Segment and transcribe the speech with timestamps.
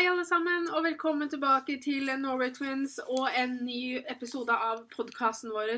[0.00, 5.52] Hei, alle sammen, og velkommen tilbake til Norway Twins og en ny episode av podkasten
[5.52, 5.74] vår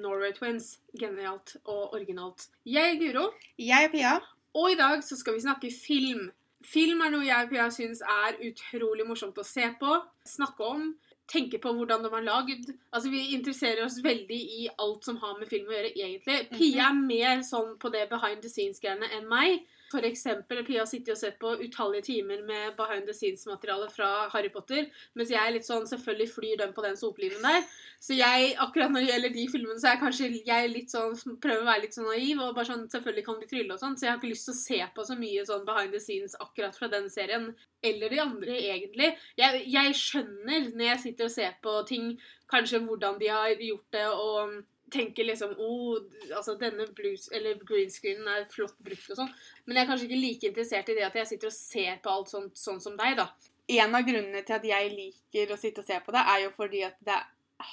[0.00, 0.78] Norway Twins.
[0.96, 2.46] Genialt og originalt.
[2.64, 3.26] Jeg er Guro,
[3.58, 4.14] Jeg er Pia.
[4.54, 6.30] og i dag så skal vi snakke film.
[6.64, 10.94] Film er noe jeg og Pia syns er utrolig morsomt å se på, snakke om,
[11.28, 12.72] tenke på hvordan de er lagd.
[12.90, 16.48] Altså, Vi interesserer oss veldig i alt som har med film å gjøre, egentlig.
[16.56, 19.60] Pia er mer sånn på det behind the scenes-greiene enn meg.
[19.88, 24.28] For eksempel, Pia har sittet og sett på utallige timer med behind the scenes-materiale fra
[24.34, 27.64] Harry Potter, mens jeg er litt sånn Selvfølgelig flyr den på den soplinen der.
[28.04, 31.64] Så jeg, akkurat når det gjelder de filmene, så er kanskje jeg litt sånn prøver
[31.64, 32.42] å være litt sånn naiv.
[32.44, 34.56] og bare sånn, Selvfølgelig kan de trylle og sånn, så jeg har ikke lyst til
[34.56, 37.50] å se på så mye sånn behind the scenes akkurat fra den serien.
[37.82, 39.14] Eller de andre, egentlig.
[39.40, 42.10] Jeg, jeg skjønner når jeg sitter og ser på ting,
[42.52, 44.58] kanskje hvordan de har gjort det, og
[44.92, 45.98] tenker liksom oh,
[46.34, 49.30] altså denne blues, eller green screenen er flott brukt og sånn.
[49.66, 52.12] Men jeg er kanskje ikke like interessert i det at jeg sitter og ser på
[52.12, 53.30] alt sånt, sånn som deg, da.
[53.78, 56.52] En av grunnene til at jeg liker å sitte og se på det, er jo
[56.56, 57.18] fordi at det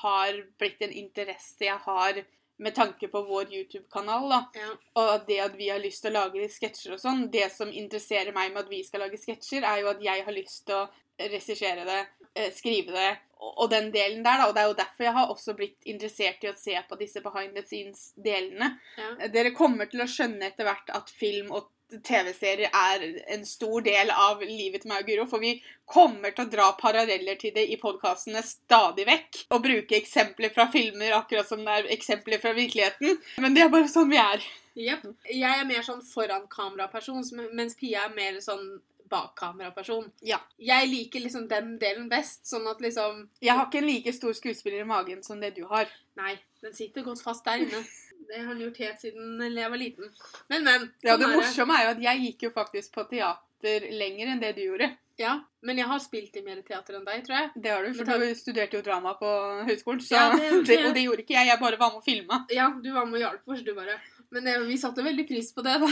[0.01, 2.25] har blitt en interesse jeg har
[2.57, 4.29] med tanke på vår YouTube-kanal.
[4.29, 4.41] da.
[4.55, 4.73] Ja.
[5.01, 7.25] Og det at vi har lyst til å lage sketsjer og sånn.
[7.31, 10.35] Det som interesserer meg med at vi skal lage sketsjer, er jo at jeg har
[10.35, 10.85] lyst til å
[11.19, 12.01] regissere det,
[12.35, 14.39] eh, skrive det, og og den delen der.
[14.39, 14.47] da.
[14.47, 17.21] Og det er jo derfor jeg har også blitt interessert i å se på disse
[17.21, 18.75] behind the scenes-delene.
[18.97, 19.29] Ja.
[19.33, 21.71] Dere kommer til å skjønne etter hvert at film og
[22.01, 23.03] TV-serier er
[23.35, 26.71] en stor del av livet til meg og Guro, for vi kommer til å dra
[26.79, 29.43] paralleller til det i podkastene stadig vekk.
[29.53, 33.19] Og bruke eksempler fra filmer akkurat som det er eksempler fra virkeligheten.
[33.43, 34.43] Men det er bare sånn vi er.
[34.75, 35.05] Yep.
[35.31, 37.23] Jeg er mer sånn foran kamera-person,
[37.55, 38.65] mens Pia er mer sånn
[39.09, 40.07] bak kamera-person.
[40.25, 40.39] Ja.
[40.57, 44.33] Jeg liker liksom den delen best, sånn at liksom Jeg har ikke en like stor
[44.37, 45.91] skuespiller i magen som det du har.
[46.19, 47.83] Nei, den sitter godt fast der inne.
[48.25, 50.13] Det har den gjort helt siden jeg var liten.
[50.49, 50.87] Men, men.
[51.05, 54.41] Ja, sånn Det morsomme er jo at jeg gikk jo faktisk på teater lenger enn
[54.41, 54.89] det du gjorde.
[55.17, 57.51] Ja, men jeg har spilt i mer teater enn deg, tror jeg.
[57.63, 59.29] Det har du, for du studerte jo drama på
[59.69, 60.01] høyskolen.
[60.03, 61.51] Så Ja, det det, og det gjorde ikke jeg.
[61.53, 62.41] Jeg bare var med og filma.
[62.51, 63.95] Ja, du var med og hjalp oss, du bare.
[64.35, 65.91] Men det, vi satte veldig pris på det, da.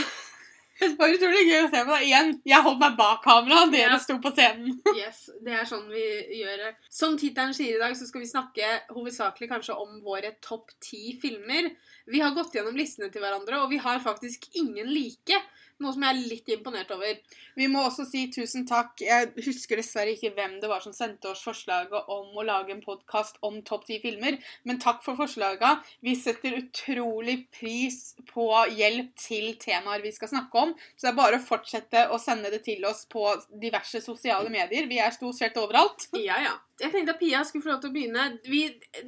[0.80, 3.94] Det var utrolig gøy å se på deg Igjen, jeg holdt meg bak kameraet dere
[3.94, 3.98] Ja.
[4.02, 4.80] sto på scenen.
[4.98, 6.02] Yes, Det er sånn vi
[6.40, 6.70] gjør det.
[6.90, 11.14] Som tittelen sier i dag, så skal vi snakke hovedsakelig kanskje om våre topp ti
[11.22, 11.70] filmer.
[12.10, 15.38] Vi har gått gjennom listene til hverandre, og vi har faktisk ingen like.
[15.84, 17.18] Noe som jeg er litt imponert over.
[17.58, 19.02] Vi må også si tusen takk.
[19.04, 22.82] Jeg husker dessverre ikke hvem det var som sendte oss forslaget om å lage en
[22.84, 25.76] podkast om topp ti filmer, men takk for forslaga.
[26.04, 31.20] Vi setter utrolig pris på hjelp til temaer vi skal snakke om, så det er
[31.20, 33.26] bare å fortsette å sende det til oss på
[33.60, 34.88] diverse sosiale medier.
[34.90, 36.08] Vi er stort sett overalt.
[36.16, 36.56] Ja, ja.
[36.80, 38.22] Jeg tenkte at Pia skulle få lov til å begynne.
[38.50, 38.64] Vi,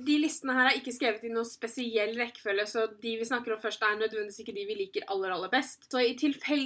[0.06, 3.62] de listene her er ikke skrevet i noe spesiell rekkefølge, så de vi snakker om
[3.62, 5.88] først, er nødvendigvis ikke de vi liker aller, aller best.
[5.90, 6.14] Så i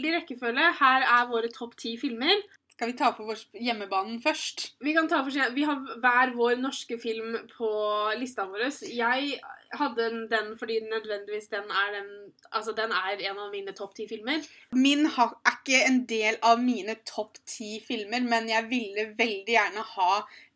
[0.00, 2.43] tilfeldig rekkefølge, her er våre topp ti filmer.
[2.72, 4.75] Skal vi ta på vår hjemmebanen først?
[4.81, 7.69] Vi kan ta for seg, vi har hver vår norske film på
[8.16, 8.71] lista vår.
[8.89, 9.37] Jeg
[9.78, 12.08] hadde den fordi nødvendigvis den er, den,
[12.50, 14.42] altså den er en av mine topp ti filmer.
[14.75, 19.86] Min er ikke en del av mine topp ti filmer, men jeg ville veldig gjerne
[19.94, 20.10] ha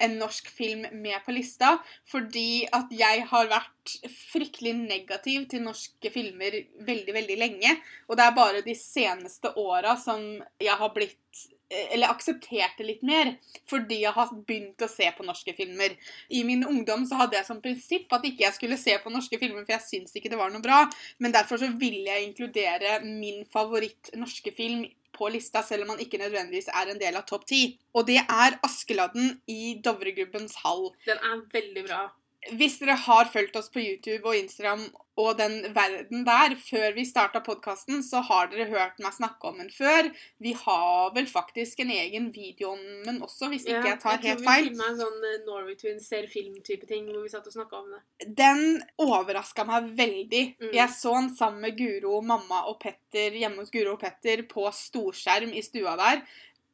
[0.04, 1.76] en norsk film med på lista,
[2.10, 3.96] fordi at jeg har vært
[4.32, 7.76] fryktelig negativ til norske filmer veldig, veldig lenge.
[8.08, 10.24] Og det er bare de seneste åra som
[10.62, 11.20] jeg har blitt
[11.94, 13.34] eller aksepterte litt mer,
[13.70, 15.94] fordi jeg har begynt å se på norske filmer.
[16.30, 19.38] I min ungdom så hadde jeg som prinsipp at ikke jeg skulle se på norske
[19.40, 20.84] filmer, for jeg syns ikke det var noe bra.
[21.18, 26.02] Men derfor så ville jeg inkludere min favoritt norske film på lista, selv om han
[26.02, 27.62] ikke nødvendigvis er en del av topp ti.
[27.94, 30.90] Og det er 'Askeladden i Dovregubbens hall'.
[31.06, 32.02] Den er veldig bra.
[32.52, 34.84] Hvis dere har fulgt oss på YouTube og Instagram
[35.20, 39.60] og den verden der før vi starta podkasten, så har dere hørt meg snakke om
[39.62, 40.08] den før.
[40.42, 44.24] Vi har vel faktisk en egen video om den også, hvis ikke jeg tar helt
[44.24, 44.32] feil.
[44.32, 47.46] Jeg tror vi filma en sånn eh, Norway Twins ser film-type ting hvor vi satt
[47.46, 48.32] og snakka om det.
[48.42, 48.64] Den
[49.04, 50.44] overraska meg veldig.
[50.58, 50.72] Mm.
[50.80, 54.66] Jeg så den sammen med Guro, mamma og Petter hjemme hos Guro og Petter på
[54.74, 56.26] storskjerm i stua der.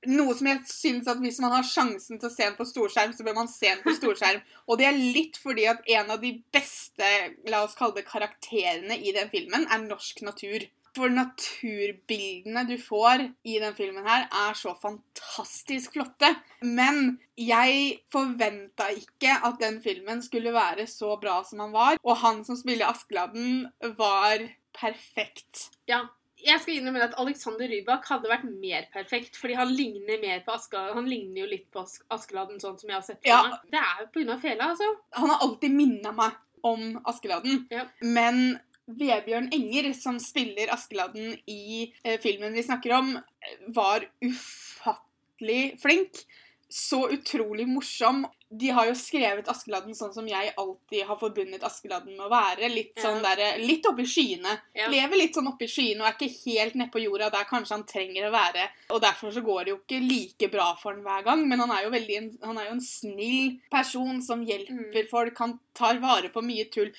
[0.08, 3.12] Noe som jeg syns at hvis man har sjansen til å se den på storskjerm,
[3.12, 4.40] så bør man se den på storskjerm.
[4.68, 7.08] Og det er litt fordi at en av de beste,
[7.52, 10.64] la oss kalle det karakterene i den filmen, er norsk natur.
[10.96, 16.32] For naturbildene du får i den filmen her, er så fantastisk flotte.
[16.66, 22.00] Men jeg forventa ikke at den filmen skulle være så bra som han var.
[22.02, 23.68] Og han som spiller Askeladden,
[24.00, 25.68] var perfekt.
[25.90, 26.08] Ja.
[26.44, 30.54] Jeg skal innrømme at Alexander Rybak hadde vært mer perfekt, fordi han ligner mer på
[30.54, 30.94] Askeladden.
[30.94, 33.42] Han ligner jo litt på Ask Askeladden, sånn som jeg har sett på Ja.
[33.42, 33.60] meg.
[33.70, 34.38] Det er jo pga.
[34.40, 34.88] fela, altså.
[35.12, 36.32] Han har alltid minna meg
[36.64, 37.66] om Askeladden.
[37.70, 37.86] Ja.
[38.02, 38.60] Men
[38.90, 46.24] Vebjørn Enger, som spiller Askeladden i eh, filmen vi snakker om, eh, var ufattelig flink.
[46.72, 48.24] så utrolig morsom.
[48.50, 52.66] De har jo skrevet Askeladden sånn som jeg alltid har forbundet Askeladden med å være.
[52.72, 53.04] Litt Ja.
[53.04, 54.56] sånn der, litt oppi skyene.
[54.74, 54.88] Ja.
[54.90, 58.26] Lever litt sånn oppi skyene og er ikke helt nedpå jorda der kanskje han trenger
[58.26, 58.68] å være.
[58.90, 61.70] Og derfor så går det jo ikke like bra for han hver gang, men han
[61.70, 65.38] er jo, veldig han er jo en snill person som hjelper folk.
[65.38, 66.90] Han tar vare på mye tull.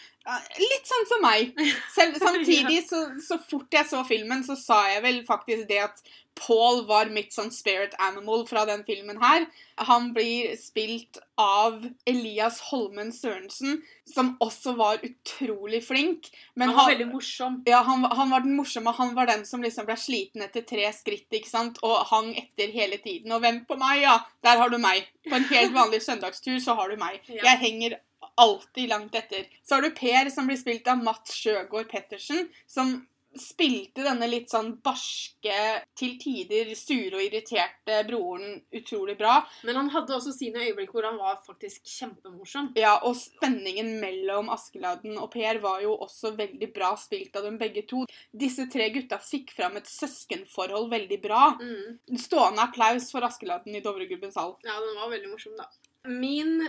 [0.57, 1.51] Litt sånn som meg.
[1.97, 6.01] Selv, samtidig, så, så fort jeg så filmen, så sa jeg vel faktisk det at
[6.39, 9.45] Paul var mitt sånn spirit animal fra den filmen her.
[9.88, 16.30] Han blir spilt av Elias Holmen Sørensen, som også var utrolig flink.
[16.56, 17.57] Men Han var veldig morsom.
[17.68, 18.94] ja, han, han var den morsomme.
[18.98, 21.81] Han var den som liksom ble sliten etter tre skritt, ikke sant?
[21.83, 23.31] Og hang etter hele tiden.
[23.36, 24.18] Og hvem på meg, ja?
[24.44, 25.10] Der har du meg.
[25.28, 27.22] På en helt vanlig søndagstur så har du meg.
[27.28, 27.44] Ja.
[27.51, 28.00] Jeg henger
[28.42, 29.45] alltid langt etter.
[29.68, 33.01] Så har du Per, som blir spilt av Mats Sjøgaard Pettersen, som
[33.39, 35.57] spilte denne litt sånn barske,
[35.98, 39.39] til tider sure og irriterte broren utrolig bra.
[39.68, 42.72] Men han hadde også sine øyeblikk hvor han var faktisk kjempemorsom.
[42.80, 47.60] Ja, og spenningen mellom Askeladden og Per var jo også veldig bra spilt av dem
[47.62, 48.04] begge to.
[48.31, 51.44] Disse tre gutta fikk fram et søskenforhold veldig bra.
[51.62, 52.18] Mm.
[52.19, 54.57] Stående applaus for Askeladden i Dovregubbens hall.
[54.66, 55.69] Ja, den var veldig morsom, da.
[56.07, 56.63] Min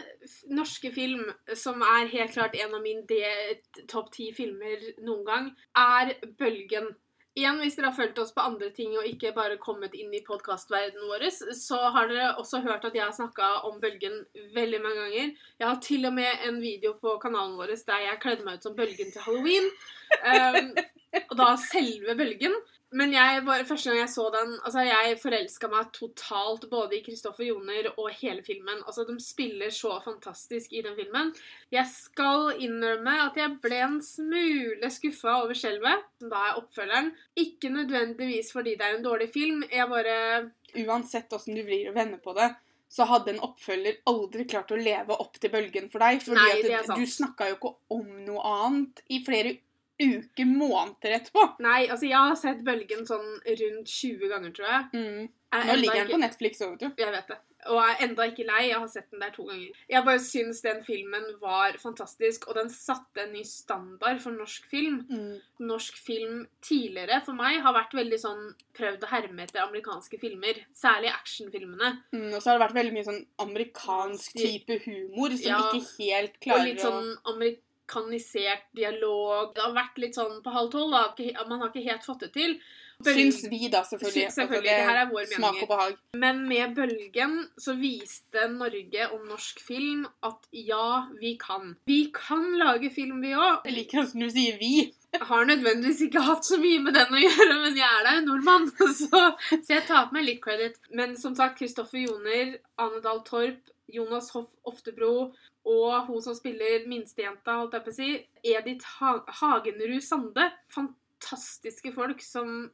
[0.53, 1.25] norske film,
[1.57, 3.23] som er helt klart en av mine
[3.89, 5.49] topp ti filmer noen gang,
[5.79, 6.91] er Bølgen.
[7.33, 10.21] Igjen, hvis dere har fulgt oss på andre ting og ikke bare kommet inn i
[10.27, 11.23] podkastverdenen vår,
[11.57, 14.19] så har dere også hørt at jeg har snakka om Bølgen
[14.53, 15.33] veldig mange ganger.
[15.63, 18.69] Jeg har til og med en video på kanalen vår der jeg kledde meg ut
[18.69, 19.71] som Bølgen til halloween.
[20.29, 20.75] Um,
[21.31, 22.61] og da selve Bølgen.
[22.93, 27.03] Men jeg bare, første gang jeg så den altså Jeg forelska meg totalt både i
[27.05, 28.83] Kristoffer Joner og hele filmen.
[28.85, 31.33] Altså De spiller så fantastisk i den filmen.
[31.73, 37.13] Jeg skal innrømme at jeg ble en smule skuffa over skjelvet, som da er oppfølgeren.
[37.41, 39.65] Ikke nødvendigvis fordi det er en dårlig film.
[39.73, 40.19] Jeg bare
[40.83, 42.49] Uansett åssen du vrir og vender på det,
[42.93, 46.21] så hadde en oppfølger aldri klart å leve opp til bølgen for deg.
[46.25, 49.57] Fordi Nei, at du snakka jo ikke om noe annet i flere
[50.03, 51.47] uker, måneder etterpå.
[51.61, 54.85] Nei, altså jeg har sett Bølgen sånn rundt 20 ganger, tror jeg.
[54.95, 55.31] Mm.
[55.53, 57.03] Jeg Nå ligger den ikke- på Netflix òg, vet du.
[57.03, 57.39] Jeg vet det.
[57.71, 58.63] Og jeg er enda ikke lei.
[58.71, 59.69] Jeg har sett den der to ganger.
[59.89, 64.65] Jeg bare syns den filmen var fantastisk, og den satte en ny standard for norsk
[64.67, 64.97] film.
[65.09, 65.41] Mm.
[65.61, 70.55] Norsk film tidligere for meg har vært veldig sånn prøvd å herme etter amerikanske filmer.
[70.75, 72.03] Særlig actionfilmene.
[72.13, 75.61] Mm, og så har det vært veldig mye sånn amerikansk type humor som Ja.
[75.73, 77.17] ikke helt Og klarer litt sånn
[77.93, 79.53] amerikanisert dialog.
[79.55, 80.93] Det har vært litt sånn på halv tolv.
[80.93, 81.45] da.
[81.49, 82.59] Man har ikke helt fått det til.
[83.03, 84.31] Bølgen, Syns vi, da, selvfølgelig.
[84.31, 84.71] Selvfølgelig.
[84.71, 85.63] Altså, Det her er vår Smak mening.
[85.63, 85.97] og behag.
[86.15, 91.77] Men med Bølgen så viste Norge og norsk film at ja, vi kan.
[91.87, 93.65] Vi kan lage film, vi òg.
[93.65, 94.93] Jeg liker hvordan du sier 'vi'.
[95.13, 98.17] Jeg Har nødvendigvis ikke hatt så mye med den å gjøre, men jeg er da
[98.17, 100.79] en nordmann, så, så jeg tar på meg litt credit.
[100.91, 103.61] Men som sagt, Kristoffer Joner, Ane Dahl Torp,
[103.93, 105.33] Jonas Hoff Oftebro
[105.69, 108.11] og hun som spiller minstejenta, holdt jeg på å si,
[108.43, 110.49] Edith ha Hagenrud Sande.
[110.75, 112.65] Fantastiske folk som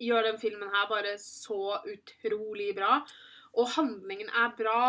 [0.00, 3.02] gjør den filmen her bare så utrolig bra.
[3.58, 4.82] Og handlingen er bra.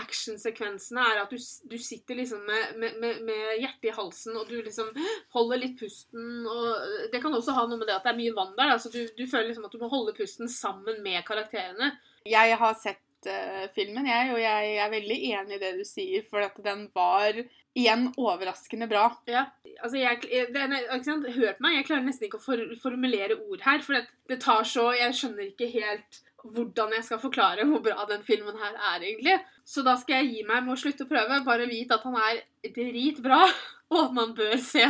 [0.00, 1.38] Actionsekvensene er at du,
[1.70, 4.88] du sitter liksom med, med, med, med hjertet i halsen, og du liksom
[5.36, 6.48] holder litt pusten.
[6.50, 8.72] og Det kan også ha noe med det at det er mye vann der.
[8.72, 11.92] Da, så du, du føler liksom at du må holde pusten sammen med karakterene.
[12.26, 16.24] Jeg har sett eh, filmen, jeg, og jeg er veldig enig i det du sier,
[16.30, 17.38] for at den var
[17.74, 19.08] igjen overraskende bra.
[19.30, 19.46] Ja,
[19.80, 20.20] altså jeg,
[20.54, 21.26] det, ikke sant?
[21.34, 23.82] Hør på meg, jeg klarer nesten ikke å for, formulere ord her.
[23.84, 28.04] For det, det tar så Jeg skjønner ikke helt hvordan jeg skal forklare hvor bra
[28.10, 29.38] den filmen her er, egentlig.
[29.64, 31.40] Så da skal jeg gi meg med å slutte å prøve.
[31.46, 32.44] Bare vite at han er
[32.76, 33.40] dritbra,
[33.94, 34.86] og at man bør se.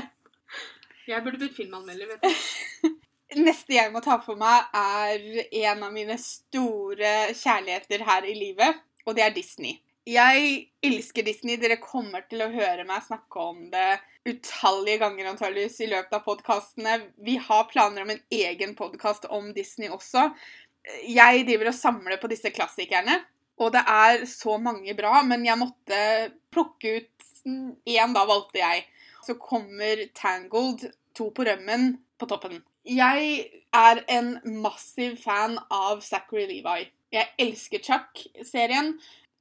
[1.04, 2.94] Jeg burde blitt filmanmelder, vet du.
[3.34, 8.82] Neste jeg må ta for meg, er en av mine store kjærligheter her i livet,
[9.06, 9.80] og det er Disney.
[10.04, 11.56] Jeg elsker Disney.
[11.56, 16.24] Dere kommer til å høre meg snakke om det utallige ganger antageligvis i løpet av
[16.26, 16.98] podkastene.
[17.24, 20.28] Vi har planer om en egen podkast om Disney også.
[21.08, 23.16] Jeg driver og samler på disse klassikerne,
[23.56, 26.02] og det er så mange bra, men jeg måtte
[26.52, 28.84] plukke ut én, da valgte jeg.
[29.24, 32.58] Så kommer Tangled, To på rømmen, på toppen.
[32.84, 36.90] Jeg er en massiv fan av Zachary Levi.
[37.14, 38.94] Jeg elsker Chuck-serien.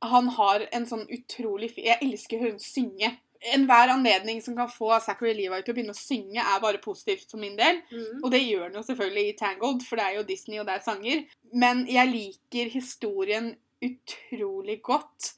[0.03, 3.11] Han har en sånn utrolig fi- Jeg elsker å høre ham synge.
[3.53, 7.29] Enhver anledning som kan få Zachary Levi til å begynne å synge, er bare positivt
[7.31, 7.81] for min del.
[7.91, 8.23] Mm.
[8.23, 10.75] Og det gjør han jo selvfølgelig i Tangled, for det er jo Disney, og det
[10.75, 11.25] er sanger.
[11.53, 15.33] Men jeg liker historien utrolig godt.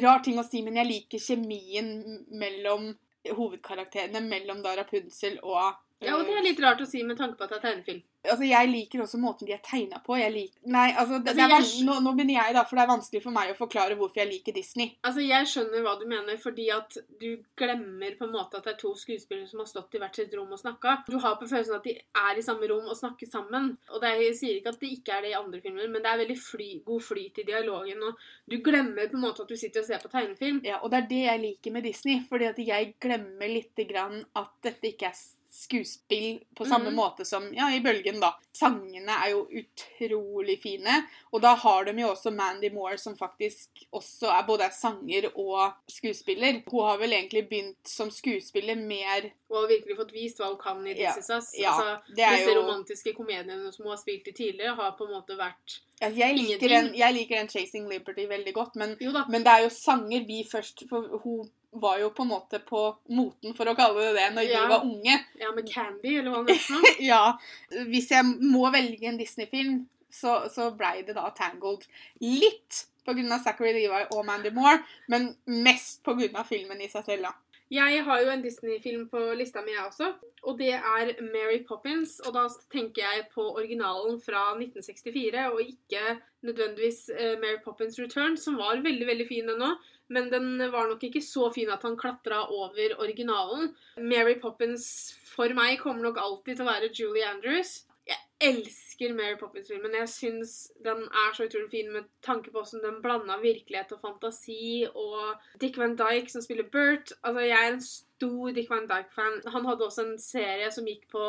[0.00, 2.92] Rar ting å si, men jeg liker kjemien mellom
[3.26, 7.36] hovedkarakterene, mellom da Rapunzel og Ja, og det er litt rart å si med tanke
[7.36, 8.02] på at det er tegnefilm.
[8.24, 10.12] Altså, Jeg liker også måten de er tegna på.
[10.20, 10.60] Jeg liker...
[10.68, 13.22] Nei, altså, det, Altså, det jeg- nå, nå begynner jeg, da, for det er vanskelig
[13.24, 14.90] for meg å forklare hvorfor jeg liker Disney.
[15.04, 18.74] Altså, Jeg skjønner hva du mener, fordi at du glemmer på en måte at det
[18.74, 20.96] er to skuespillere som har stått i hvert sitt rom og snakka.
[21.08, 23.76] Du har på følelsen at de er i samme rom og snakker sammen.
[23.92, 26.00] Og det er, jeg sier ikke at det ikke er det i andre filmer, men
[26.04, 28.02] det er veldig fly, god flyt i dialogen.
[28.04, 28.16] Og
[28.48, 30.60] du glemmer på en måte at du sitter og ser på tegnefilm.
[30.64, 34.24] Ja, Og det er det jeg liker med Disney, fordi at jeg glemmer lite grann
[34.36, 35.16] at dette ikke er
[35.50, 36.96] skuespill på samme mm.
[36.96, 38.32] måte som ja, i Bølgen, da.
[38.54, 41.00] Sangene er jo utrolig fine,
[41.34, 45.26] og da har de jo også Mandy Moore, som faktisk også er både er sanger
[45.34, 46.62] og skuespiller.
[46.70, 50.60] Hun har vel egentlig begynt som skuespiller mer Hun har virkelig fått vist hva hun
[50.60, 51.52] kan i Ja, This Is Us.
[51.58, 55.08] ja, altså, det disse jo- romantiske komediene som hun har spilt i tidligere, har på
[55.08, 58.94] en måte vært Altså, jeg, liker den, jeg liker den Chasing Liberty veldig godt, men,
[59.28, 62.80] men det er jo sanger vi først For hun var jo på en måte på
[63.14, 64.62] moten, for å kalle det det, når Ja.
[64.62, 65.16] vi var unge.
[65.38, 66.94] Ja, med Candy, eller hva det noe.
[67.12, 67.38] Ja.
[67.86, 71.86] Hvis jeg må velge en Disney-film, så, så blei det da Tangled.
[72.20, 77.32] Litt av Zachary Levi og Mandy Moore, men mest av filmen i seg selv, da.
[77.70, 80.08] Jeg har jo en Disney-film på lista mi, jeg også.
[80.42, 82.16] Og det er Mary Poppins.
[82.26, 88.34] Og da tenker jeg på originalen fra 1964, og ikke nødvendigvis eh, Mary Poppins Return,
[88.36, 89.70] som var veldig, veldig fin ennå.
[90.10, 93.70] Men den var nok ikke så fin at han klatra over originalen.
[93.98, 94.88] Mary Poppins
[95.30, 97.84] for meg kommer nok alltid til å være Julie Andrews.
[98.10, 98.18] Jeg
[98.50, 99.94] elsker Mary Poppins-filmen.
[100.00, 104.00] Jeg syns den er så utrolig fin med tanke på hvordan den blanda virkelighet og
[104.02, 104.86] fantasi.
[104.90, 107.12] Og Dick Van Dyke som spiller Bert.
[107.22, 109.40] Altså, jeg er en stor Dick Van Dyke-fan.
[109.54, 111.24] Han hadde også en serie som gikk på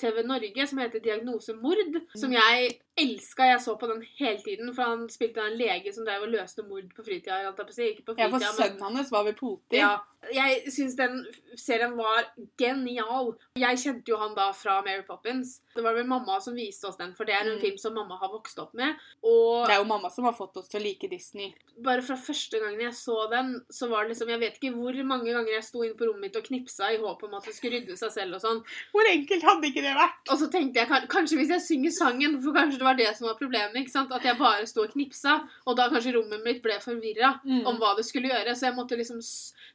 [0.00, 2.00] TV Norge som heter Diagnose mord.
[2.16, 3.46] Som jeg elska.
[3.52, 6.62] Jeg så på den hele tiden, for han spilte en lege som drev og løste
[6.68, 7.52] mord på fritida.
[7.56, 8.38] på på Ja, for fritida, men
[8.78, 9.76] sønnen hans var vel politi.
[9.78, 9.98] ja,
[10.34, 11.24] jeg syns den
[11.56, 12.24] serien var
[12.58, 13.34] genial.
[13.56, 15.60] Jeg kjente jo han da fra Mary Poppins.
[15.74, 17.60] Det var vel mamma som viste oss den, for det er en Mm.
[17.60, 18.96] film som mamma har vokst opp med.
[19.22, 21.54] Og Det er jo mamma som har fått oss til å like Disney.
[21.80, 25.04] bare fra første gangen jeg så den, så var det liksom Jeg vet ikke hvor
[25.04, 27.54] mange ganger jeg sto inne på rommet mitt og knipsa i håp om at det
[27.54, 28.64] skulle rydde seg selv og sånn.
[28.92, 30.26] Hvor enkelt hadde ikke det vært?
[30.32, 33.28] Og så tenkte jeg kanskje hvis jeg synger sangen, for kanskje det var det som
[33.28, 34.12] var problemet, ikke sant?
[34.16, 37.66] At jeg bare sto og knipsa, og da kanskje rommet mitt ble forvirra Mm.
[37.66, 38.56] om hva det skulle gjøre.
[38.56, 39.20] Så jeg måtte liksom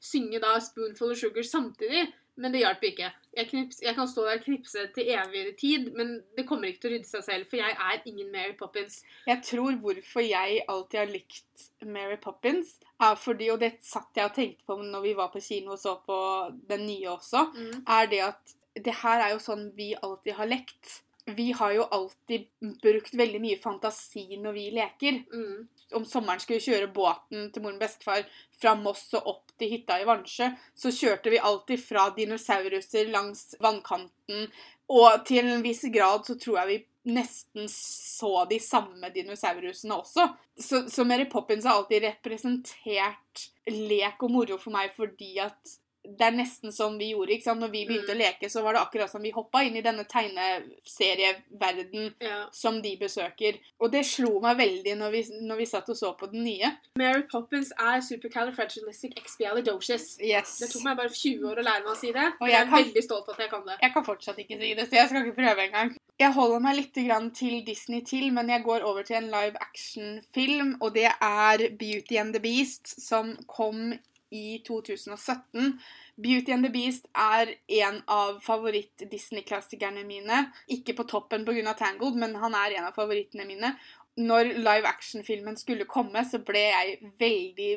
[0.01, 2.12] synge da 'Spoonful of Sugar' samtidig.
[2.36, 3.12] Men det hjalp ikke.
[3.38, 6.82] Jeg, knips, jeg kan stå der og knipse til evig tid, men det kommer ikke
[6.82, 9.03] til å rydde seg selv, for jeg er ingen Mary Poppins.
[9.27, 14.25] Jeg tror hvorfor jeg alltid har likt Mary Poppins, er fordi, og det satt jeg
[14.25, 16.17] og tenkte på når vi var på kino og så på
[16.67, 17.84] den nye også, Mm.
[17.88, 21.01] er det at det her er jo sånn vi alltid har lekt.
[21.25, 22.48] Vi har jo alltid
[22.82, 25.22] brukt veldig mye fantasi når vi leker.
[25.34, 25.68] Mm.
[25.96, 28.25] Om sommeren skulle vi kjøre båten til moren og bestefar
[28.60, 33.53] fra Moss og opp til hytta i Vansjø, så kjørte vi alltid fra dinosauruser langs
[33.63, 34.50] vannkanten,
[34.92, 40.27] og til en viss grad så tror jeg vi nesten så de samme dinosaurusene også.
[40.60, 46.22] Så, så Mary Poppins har alltid representert lek og moro for meg fordi at det
[46.22, 47.29] er nesten som vi gjorde.
[47.31, 47.60] ikke sant?
[47.62, 48.17] Når vi begynte Mm.
[48.17, 52.45] å leke, så var det akkurat som vi hoppa inn i denne tegneserieverden Ja.
[52.51, 53.57] som de besøker.
[53.79, 56.77] Og det slo meg veldig når vi, når vi satt og så på den nye.
[56.98, 60.17] Mary Poppins er supercalifragilisticexpialidocious.
[60.22, 60.60] Yes.
[60.60, 62.62] Det tok meg bare 20 år å lære meg å si det, Og jeg jeg
[62.62, 63.77] er kan- veldig stolt på at jeg kan det.
[63.81, 65.95] Jeg kan fortsatt ikke si det, så jeg skal ikke prøve engang.
[66.19, 69.55] Jeg holder meg litt grann til Disney til, men jeg går over til en live
[69.60, 73.93] action-film, og det er Beauty and the Beast, som kom
[74.34, 75.78] i 2017.
[76.16, 80.46] Beauty and the Beast er en av favoritt-Disney-klassikerne mine.
[80.74, 81.74] Ikke på toppen pga.
[81.78, 83.74] Tangled, men han er en av favorittene mine.
[84.13, 87.70] Når live action-filmen skulle komme, så ble jeg veldig,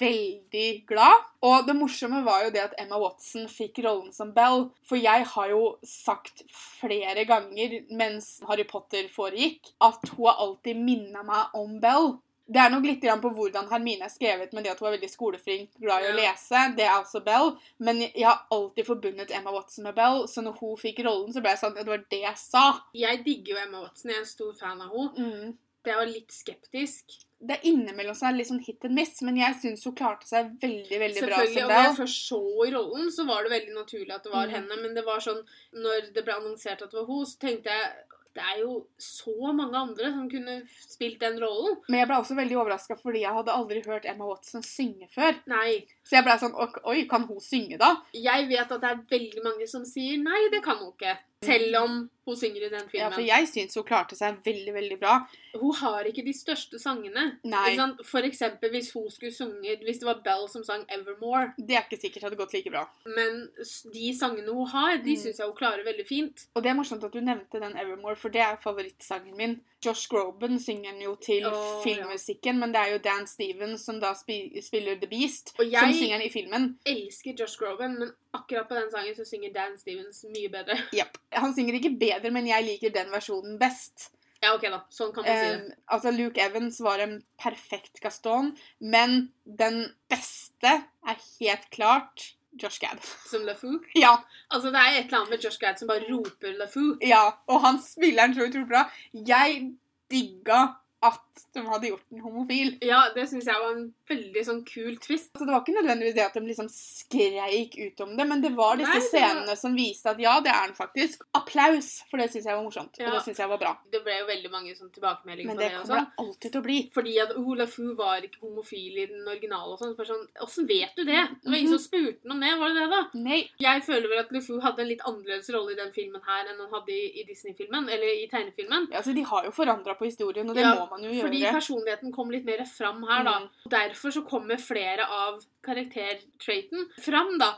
[0.00, 1.28] veldig glad.
[1.46, 4.72] Og det morsomme var jo det at Emma Watson fikk rollen som Belle.
[4.82, 10.82] For jeg har jo sagt flere ganger mens Harry Potter foregikk, at hun har alltid
[10.82, 12.16] minna meg om Belle.
[12.46, 15.08] Det er nok litt på hvordan Hermine er skrevet med det at hun er veldig
[15.08, 16.64] skoleflink, glad i å lese.
[16.76, 17.54] Det er også Bell.
[17.78, 21.40] Men jeg har alltid forbundet Emma Watson med Bell, så når hun fikk rollen, så
[21.40, 22.64] ble jeg sånn Det var det jeg sa.
[22.92, 25.28] Jeg digger jo Emma Watson, jeg er en stor fan av henne.
[25.30, 25.54] Mm.
[25.84, 27.16] Det var litt skeptisk.
[27.44, 30.24] Det er innimellom så er litt sånn hit and miss, men jeg syns hun klarte
[30.28, 33.44] seg veldig veldig bra Selvfølgelig, som og når jeg først så i rollen, så var
[33.44, 34.54] det veldig naturlig at det var Mm.
[34.54, 34.78] henne.
[34.82, 35.42] Men det var sånn,
[35.76, 37.92] når det ble annonsert at det var hun, så tenkte jeg
[38.34, 41.76] det er jo så mange andre som kunne spilt den rollen.
[41.88, 45.38] Men jeg ble også veldig overraska fordi jeg hadde aldri hørt Emma Watson synge før.
[45.50, 45.84] Nei.
[46.04, 47.94] Så jeg ble sånn Oi, kan hun synge, da?
[48.12, 51.16] Jeg vet at det er veldig mange som sier nei, det kan hun ikke.
[51.44, 53.02] Selv om hun synger i den filmen.
[53.04, 55.16] Ja, for jeg syns hun klarte seg veldig, veldig bra.
[55.60, 57.24] Hun har ikke de største sangene.
[57.44, 57.74] Nei.
[58.08, 61.52] For eksempel hvis hun skulle sunget Hvis det var Bell som sang 'Evermore'.
[61.58, 62.86] Det er ikke sikkert hadde gått like bra.
[63.04, 63.48] Men
[63.92, 65.20] de sangene hun har, de Mm.
[65.20, 66.46] syns jeg hun klarer veldig fint.
[66.54, 69.60] Og det er morsomt at du nevnte den Evermore, for det er favorittsangen min.
[69.84, 74.00] Josh Groban synger den jo til oh, filmmusikken, men det er jo Dan Stevens som
[74.00, 76.66] da spiller The Beast, Og som synger den i filmen.
[76.86, 80.76] elsker Josh Groban, men akkurat på den sangen så synger Dan Stevens mye bedre.
[80.98, 81.18] Yep.
[81.40, 84.10] Han synger ikke bedre, men jeg liker den versjonen best.
[84.44, 84.82] Ja, OK, da.
[84.92, 85.60] Sånn kan man si det.
[85.64, 90.74] Um, altså, Luke Evans var en perfekt Gaston, men den beste
[91.08, 93.00] er helt klart Josh Gad.
[93.30, 93.78] Som LaFou.
[93.98, 94.18] Ja,
[94.52, 96.92] Altså, det er et eller annet med Josh Gad som bare roper LaFou.
[97.02, 98.84] ja, og han spiller den så utrolig bra.
[99.26, 99.72] Jeg
[100.12, 100.60] digga
[101.04, 102.70] at de hadde gjort den homofil.
[102.84, 105.30] Ja, det syns jeg var en veldig sånn kul twist.
[105.34, 108.50] Altså, det var ikke nødvendigvis det at de liksom skreik ut om det, men det
[108.56, 111.22] var disse Nei, det var- scenene som viste at ja, det er den faktisk.
[111.34, 112.98] Applaus, for det syns jeg var morsomt.
[112.98, 113.08] Ja.
[113.08, 113.72] Og det syns jeg var bra.
[113.90, 115.88] Det ble jo veldig mange sånn tilbakemeldinger Men på det Men det.
[115.88, 116.04] kommer sånn.
[116.04, 116.78] det alltid til å bli.
[116.94, 119.94] Fordi at Olafu var ikke homofil i den originale og sånn.
[119.96, 121.22] Så sånn, Åssen vet du det?
[121.42, 123.02] Det var ingen som spurte noe om det, var det det, da?
[123.14, 123.40] Nei.
[123.60, 126.58] Jeg føler vel at Lufu hadde en litt annerledes rolle i den filmen her enn
[126.60, 128.88] han hadde i, i Disney-filmen, eller i tegnefilmen.
[128.90, 131.40] Ja, Altså, de har jo forandra på historien, og det Ja, må man jo Fordi
[131.44, 133.38] personligheten kom litt mer fram her, da.
[133.40, 133.48] Mm.
[133.94, 137.52] Derfor så kommer flere av karaktertraiten fram, da.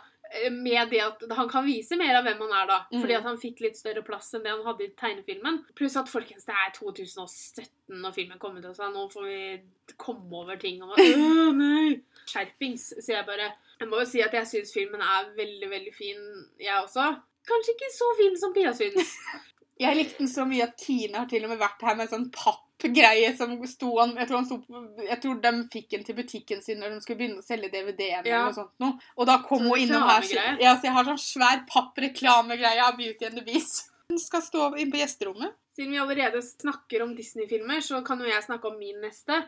[0.45, 2.79] eh, Med det at han kan vise mer av hvem han er, da.
[2.93, 3.01] Mm.
[3.01, 5.63] Fordi at han fikk litt større plass enn det han hadde i tegnefilmen.
[5.79, 9.41] Pluss at folkens, det er 2017 når filmen kom ut, og så nå får vi
[9.97, 11.07] komme over ting og nei.
[12.27, 13.49] Skjerpings, sier jeg bare.
[13.81, 16.23] Jeg må jo si at jeg syns filmen er veldig, veldig fin,
[16.61, 17.11] jeg også.
[17.47, 19.13] Kanskje ikke så fin som Pia syns.
[19.77, 22.13] Jeg likte den så mye at Tine har til og med vært her med en
[22.15, 22.31] sånn
[22.79, 26.63] pappgreie som sto han Jeg tror, han sto jeg tror de fikk den til butikken
[26.63, 28.45] sin når de skulle begynne å selge DVD-en Ja.
[28.47, 28.99] noe sånt noe.
[29.17, 30.59] Og da kom Sånn hun innom her.
[30.61, 33.91] Ja, så jeg har sånn svær pappreklamegreie av Beauty and the Beast.
[34.09, 35.55] Den skal stå inn på gjesterommet.
[35.77, 39.43] Siden vi allerede snakker om Disney-filmer, så kan jo jeg snakke om min neste.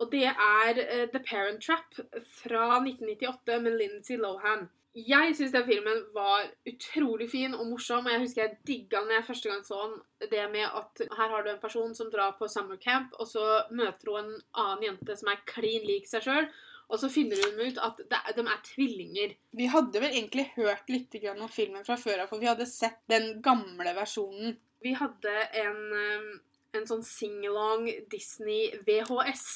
[0.00, 1.94] Og det er eh, The Parent Trap
[2.42, 4.68] fra 1998 med Lindsay Lohan.
[4.90, 9.12] Jeg syns den filmen var utrolig fin og morsom, og jeg husker jeg digga den
[9.14, 10.00] jeg første gang så den.
[10.32, 13.44] Det med at her har du en person som drar på summer camp, og så
[13.70, 16.50] møter hun en annen jente som er klin lik seg sjøl.
[16.90, 19.36] Og så finner hun ut at de er tvillinger.
[19.54, 22.66] Vi hadde vel egentlig hørt litt grann om filmen fra før av, for vi hadde
[22.66, 24.56] sett den gamle versjonen.
[24.82, 26.26] Vi hadde en, um,
[26.74, 29.46] en sånn sing-along Disney VHS.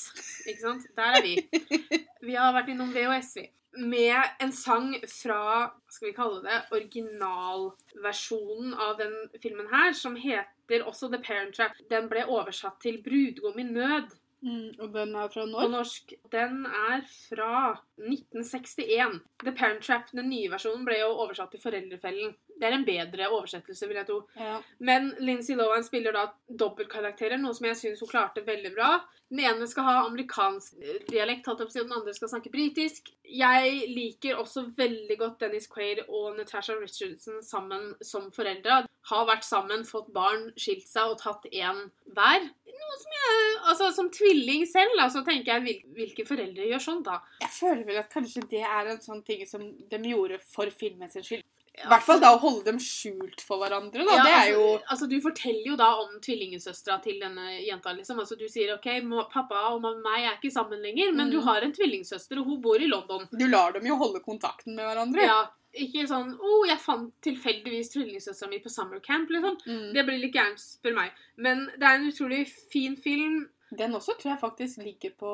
[0.47, 0.87] Ikke sant?
[0.95, 1.37] Der er vi.
[2.25, 3.49] Vi har vært innom VHS, vi.
[3.77, 10.85] Med en sang fra skal vi kalle det, originalversjonen av den filmen her, som heter
[10.87, 11.73] også The Parent Trap.
[11.91, 16.13] Den ble oversatt til 'Brudgom i nød' Mm, og den er fra på norsk.
[16.33, 17.53] Den er fra
[17.97, 19.21] 1961.
[19.45, 22.35] The Parent Trap, den nye versjonen, ble jo oversatt til 'Foreldrefellen'.
[22.61, 24.21] Det er en bedre oversettelse, vil jeg tro.
[24.37, 24.61] Ja.
[24.79, 28.91] Men Lindsay Lohan spiller da dobbeltkarakterer, noe som jeg syns hun klarte veldig bra.
[29.31, 30.77] Den ene skal ha amerikansk
[31.09, 33.11] dialekt, på å og den andre skal snakke britisk.
[33.25, 38.85] Jeg liker også veldig godt Dennis Quaid og Natasha Richardson sammen som foreldre.
[39.11, 42.47] Har vært sammen, fått barn, skilt seg og tatt én hver.
[42.85, 46.83] Noe som jeg, altså Som tvilling selv, da, så tenker jeg hvil- hvilke foreldre gjør
[46.87, 47.21] sånn, da?
[47.41, 51.11] Jeg føler vel at kanskje det er en sånn ting som de gjorde for filmen
[51.11, 51.45] sin skyld.
[51.75, 54.15] I hvert fall da å holde dem skjult for hverandre, da.
[54.15, 57.91] Ja, det er altså, jo altså, Du forteller jo da om tvillingsøstera til denne jenta.
[57.97, 58.21] liksom.
[58.23, 61.33] Altså, Du sier ok, må- pappa og mamma meg er ikke sammen lenger, men Mm.
[61.33, 63.27] du har en tvillingsøster, og hun bor i London.
[63.37, 65.23] Du lar dem jo holde kontakten med hverandre.
[65.27, 69.57] Ja, Ikke sånn 'Å, oh, jeg fant tilfeldigvis tvillingsøstera mi på summer camp', liksom.
[69.67, 69.93] Mm.
[69.93, 71.11] Det blir litt gærent, spør meg.
[71.37, 73.49] Men det er en utrolig fin film.
[73.79, 75.33] Den også tror jeg faktisk ligger på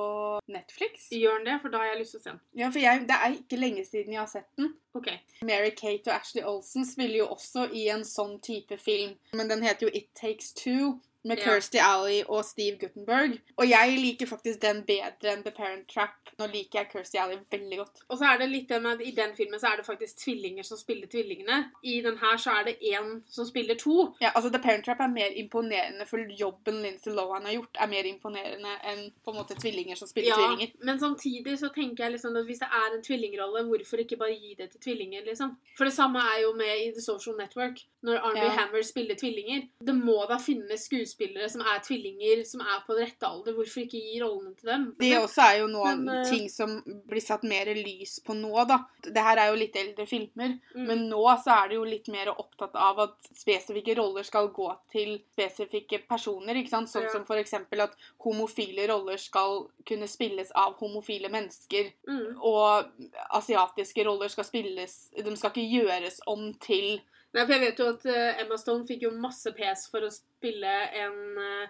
[0.49, 1.09] Netflix.
[1.13, 1.59] Gjør den det?
[1.63, 2.41] For da har jeg lyst til å se den.
[2.61, 4.73] Ja, for jeg, Det er ikke lenge siden jeg har sett den.
[4.95, 5.09] Ok.
[5.47, 9.15] Mary-Kate og Ashley Olsen spiller jo også i en sånn type film.
[9.39, 10.99] Men den heter jo It Takes Two.
[11.25, 11.45] Med Ja.
[11.45, 13.35] Kirstie Alley og Steve Guttenberg.
[13.59, 16.31] Og jeg liker faktisk den bedre enn The Parent Trap.
[16.39, 17.99] Nå liker jeg Kirstie Alley veldig godt.
[18.09, 20.17] Og så er det litt det med at I den filmen så er det faktisk
[20.25, 21.59] tvillinger som spiller tvillingene.
[21.85, 24.15] I den her så er det én som spiller to.
[24.23, 27.87] Ja, altså The Parent Trap er mer imponerende, for jobben Lindsay Lohan har gjort, er
[27.93, 30.73] mer imponerende enn på en måte tvillinger som spiller Ja, tvillinger.
[30.85, 34.41] men samtidig så tenker jeg liksom at hvis det er en tvillingrolle, hvorfor ikke bare
[34.41, 35.53] gi det til tvillinger, liksom?
[35.77, 38.57] For det samme er jo med i The Social Network, når Arnby Ja.
[38.57, 39.69] Hammer spiller tvillinger.
[39.85, 41.10] Det må da finnes skuespillere
[41.51, 43.53] som er tvillinger, som er på rette alder.
[43.57, 44.85] Hvorfor ikke gi rollene til dem?
[44.99, 48.53] Det også er jo noen Men, eh, ting som blir satt mer lys på nå,
[48.69, 48.79] da.
[49.03, 50.87] Det her er jo litt eldre filmer, Mm.
[50.87, 54.77] men nå så er det jo litt mer opptatt av at spesifikke roller skal gå
[54.91, 56.89] til spesifikke personer, ikke sant?
[56.89, 57.11] Sånn Ja.
[57.11, 62.37] som eksempel at homofile roller skal kunne spilles av homofile mennesker, Mm.
[62.43, 62.87] og
[63.31, 67.01] asiatiske roller skal spilles De skal ikke gjøres om til
[67.33, 70.11] Nei, for jeg vet jo at eh, Emma Stone fikk jo masse pes for å
[70.11, 70.73] spille
[71.05, 71.67] en, eh,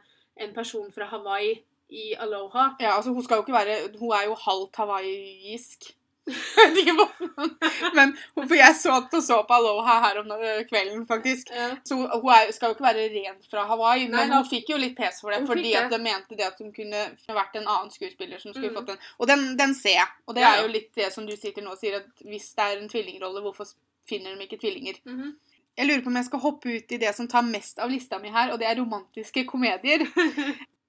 [0.47, 1.59] en person fra Hawaii
[1.91, 2.77] i Aloha.
[2.81, 5.91] Ja, altså hun skal jo ikke være Hun er jo halvt hawaiisk.
[7.97, 8.95] Men for jeg så
[9.25, 10.29] så på Aloha her om
[10.69, 11.51] kvelden, faktisk.
[11.51, 11.71] Ja.
[11.85, 14.79] Så hun er, skal jo ikke være rent fra Hawaii, Nei, men hun fikk jo
[14.81, 15.43] litt pes for det.
[15.49, 18.77] Fordi at de mente det at hun kunne vært en annen skuespiller som skulle Mm.
[18.79, 18.99] fått den.
[19.19, 20.09] Og den, den ser jeg.
[20.27, 22.53] Og det Ja, er jo litt det som du sitter nå og sier, at hvis
[22.55, 23.67] det er en tvillingrolle, hvorfor
[24.09, 25.01] finner de ikke tvillinger?
[25.05, 25.37] Mhm.
[25.79, 28.19] Jeg lurer på om jeg skal hoppe ut i det som tar mest av lista
[28.21, 30.05] mi her, og det er romantiske komedier.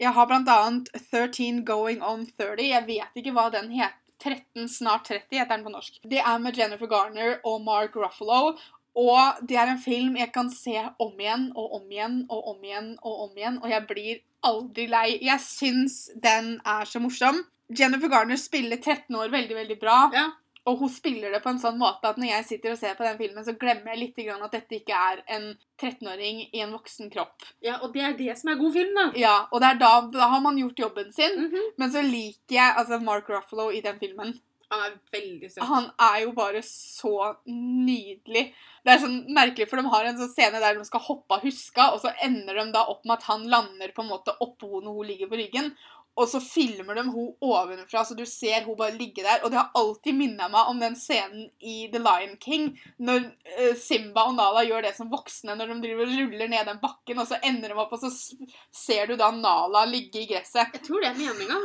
[0.02, 2.63] Jeg har annet 13 Going On 30.
[2.65, 3.98] Jeg vet ikke hva den heter.
[4.22, 6.00] 13 snart 30 heter den på norsk.
[6.06, 8.56] Det er med Jennifer Garner og Mark Ruffalo.
[8.98, 12.65] Og det er en film jeg kan se om igjen og om igjen og om
[12.65, 15.08] igjen og om igjen, og jeg blir aldri lei.
[15.24, 17.39] Jeg syns den er så morsom.
[17.72, 19.98] Jennifer Garner spiller 13 år veldig, veldig bra.
[20.13, 20.28] Ja.
[20.69, 23.06] Og hun spiller det på en sånn måte at når jeg sitter og ser på
[23.06, 25.47] den filmen, så glemmer jeg litt at dette ikke er en
[25.82, 27.47] 13-åring i en voksen kropp.
[27.65, 29.08] ja, og det er det som er god film, da.
[29.17, 31.34] Ja, og da, da har man gjort jobben sin.
[31.47, 31.74] Mhm.
[31.78, 34.38] Men så liker jeg altså Mark Ruffalo i den filmen.
[34.71, 35.63] Han er veldig søt.
[35.67, 37.15] Han er jo bare så
[37.50, 38.54] nydelig.
[38.86, 41.43] Det er sånn merkelig, for de har en sånn scene der de skal hoppe av
[41.43, 44.80] huska, og så ender de da opp med at han lander på en måte oppå
[44.80, 45.74] når hun ligger på ryggen.
[46.19, 49.43] Og så filmer de hun ovenfra, så du ser hun bare ligge der.
[49.43, 52.67] Og det har alltid minna meg om den scenen i The Lion King,
[53.00, 56.67] når eh, Simba og Nala gjør det som voksne når de driver og ruller ned
[56.67, 58.12] den bakken, og så ender de opp, og så
[58.76, 60.76] ser du da Nala ligge i gresset.
[60.76, 61.62] Jeg tror det er meninga.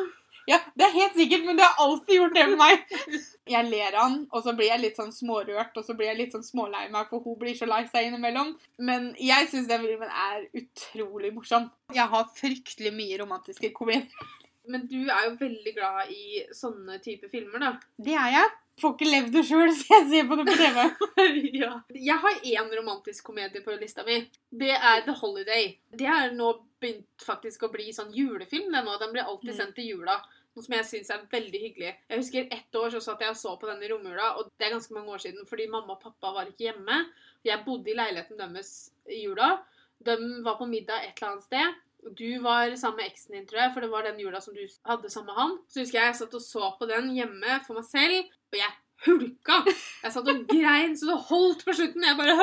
[0.46, 2.92] Ja, det er helt sikkert, men det har alltid gjort det med meg.
[3.54, 6.18] Jeg ler av han, og så blir jeg litt sånn smårørt, og så blir jeg
[6.18, 8.48] litt sånn smålei meg, for hun blir så lei seg innimellom.
[8.82, 11.68] Men jeg syns den filmen er utrolig morsom.
[11.94, 14.34] Jeg har fryktelig mye romantiske komedier.
[14.68, 17.72] Men du er jo veldig glad i sånne type filmer, da.
[17.98, 18.54] Det er jeg.
[18.80, 20.80] Får ikke levd det sjøl, så jeg ser på det på TV.
[21.62, 21.72] ja.
[21.94, 24.18] Jeg har én romantisk komedie på lista mi.
[24.52, 25.70] Det er The Holiday.
[25.96, 26.50] Det er nå
[26.82, 28.68] begynt faktisk å bli sånn julefilm.
[28.74, 28.98] det nå.
[29.00, 29.56] Den blir alltid Mm.
[29.62, 30.18] sendt i jula.
[30.56, 31.94] Noe som jeg syns er veldig hyggelig.
[32.08, 34.66] Jeg husker Ett år så satt jeg og så på den i romjula, og det
[34.66, 37.00] er ganske mange år siden, fordi mamma og pappa var ikke hjemme.
[37.44, 38.70] Jeg bodde i leiligheten deres
[39.08, 39.58] i jula.
[40.04, 41.74] De var på middag et eller annet sted.
[42.14, 44.62] Du var sammen med eksen din, tror jeg, for det var den jula som du
[44.86, 45.54] hadde sammen med han.
[45.68, 48.74] Så husker jeg jeg satt og så på den hjemme for meg selv, og jeg
[49.04, 49.60] hulka.
[50.02, 52.04] Jeg satt og grein så det holdt på slutten.
[52.06, 52.36] Jeg bare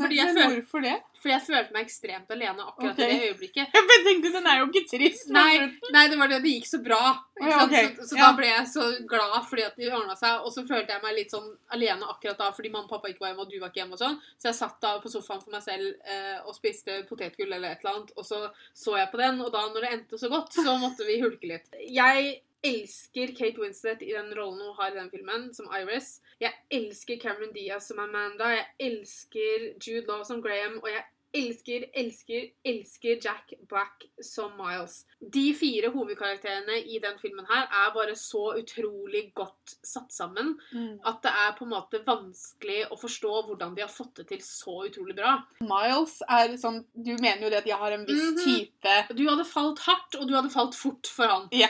[0.00, 0.98] Fordi jeg følte- hvorfor det?
[1.22, 3.10] Fordi jeg følte meg ekstremt alene akkurat okay.
[3.12, 3.68] i det øyeblikket.
[3.76, 5.28] Jeg tenkte den er jo ikke trist.
[5.30, 5.52] Nei,
[5.94, 6.40] nei, det var det.
[6.42, 6.98] Det gikk så bra.
[7.38, 7.70] Ikke sant?
[7.70, 8.00] ok.
[8.00, 8.24] Så, så Ja.
[8.24, 10.42] da ble jeg så glad fordi at det ordna seg.
[10.42, 11.46] Og så følte jeg meg litt sånn
[11.78, 13.94] alene akkurat da fordi mamma og pappa ikke var hjemme, og du var ikke hjemme
[13.94, 14.18] og sånn.
[14.34, 17.84] Så jeg satt da på sofaen for meg selv eh, og spiste potetgull eller et
[17.86, 18.42] eller annet, og så
[18.74, 21.46] så jeg på den, og da når det endte så godt, så måtte vi hulke
[21.54, 21.70] litt.
[21.86, 26.20] Jeg elsker Kate Winslet i den rollen hun har i den filmen, som Iris.
[26.40, 28.52] Jeg elsker Cameron Diaz som Amanda.
[28.54, 35.04] Jeg elsker Jude Law som Graham, og jeg elsker, elsker, elsker Jack Black som Miles.
[35.20, 40.98] De fire hovedkarakterene i den filmen her er bare så utrolig godt satt sammen Mm.
[41.04, 44.38] at det er på en måte vanskelig å forstå hvordan de har fått det til
[44.44, 45.38] så utrolig bra.
[45.60, 48.44] Miles er sånn Du mener jo det at jeg har en viss Mhm.
[48.44, 51.48] type Du hadde falt hardt, og du hadde falt fort for han.
[51.52, 51.68] Ja.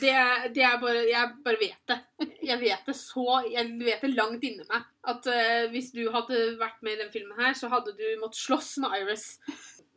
[0.00, 2.00] Det, det er bare Jeg bare vet det.
[2.46, 4.84] Jeg vet det så Jeg vet det langt inni meg.
[5.06, 8.40] At uh, hvis du hadde vært med i den filmen her, så hadde du måttet
[8.40, 9.26] slåss med Iris.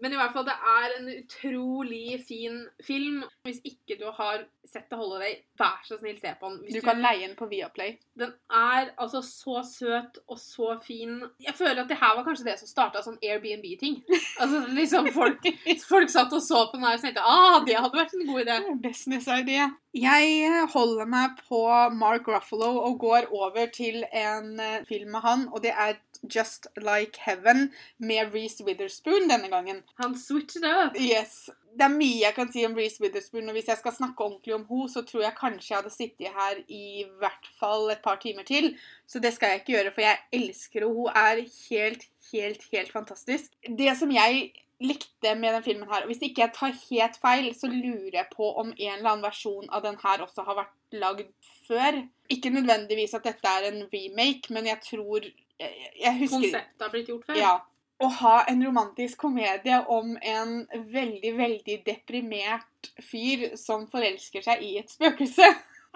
[0.01, 3.23] Men i hvert fall, det er en utrolig fin film.
[3.43, 6.59] Hvis ikke du har sett The Holiday, vær så snill, se på den.
[6.63, 7.97] Hvis Du kan leie den på Viaplay.
[8.19, 11.19] Den er altså så søt og så fin.
[11.43, 14.01] Jeg føler at det her var kanskje det som starta sånn Airbnb-ting.
[14.39, 15.47] Altså liksom folk,
[15.89, 18.43] folk satt og så på den her og tenkte ah, det hadde vært en god
[18.45, 18.59] idé.
[18.83, 19.69] Business idea.
[19.97, 21.63] Jeg holder meg på
[21.97, 26.67] Mark Ruffalo og går over til en eh, film med han, og det er Just
[26.77, 29.83] Like Heaven med Reece Witherspoon denne gangen.
[30.01, 30.97] Han switchet up.
[30.99, 31.49] Yes.
[31.77, 34.55] Det er mye jeg kan si om Reece Witherspoon, og hvis jeg skal snakke ordentlig
[34.55, 38.19] om henne, så tror jeg kanskje jeg hadde sittet her i hvert fall et par
[38.23, 38.73] timer til.
[39.07, 40.95] Så det skal jeg ikke gjøre, for jeg elsker henne.
[40.95, 43.53] Hun er helt, helt, helt fantastisk.
[43.77, 47.49] Det som jeg likte med den filmen her, og hvis ikke jeg tar helt feil,
[47.55, 50.99] så lurer jeg på om en eller annen versjon av den her også har vært
[51.01, 51.27] lagd
[51.67, 51.99] før.
[52.31, 55.27] Ikke nødvendigvis at dette er en remake, men jeg tror
[55.59, 57.41] Jeg, jeg husker Konseptet har blitt gjort før.
[57.41, 57.57] ja.
[57.99, 64.77] Å ha en romantisk komedie om en veldig, veldig deprimert fyr som forelsker seg i
[64.79, 65.49] et spøkelse,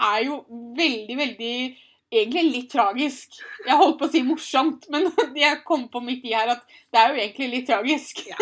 [0.03, 0.41] er jo
[0.75, 1.55] veldig, veldig
[2.13, 3.39] Egentlig litt tragisk.
[3.65, 5.07] Jeg holdt på å si morsomt, men
[5.39, 8.21] jeg kom på midt i her at det er jo egentlig litt tragisk.
[8.29, 8.37] Ja.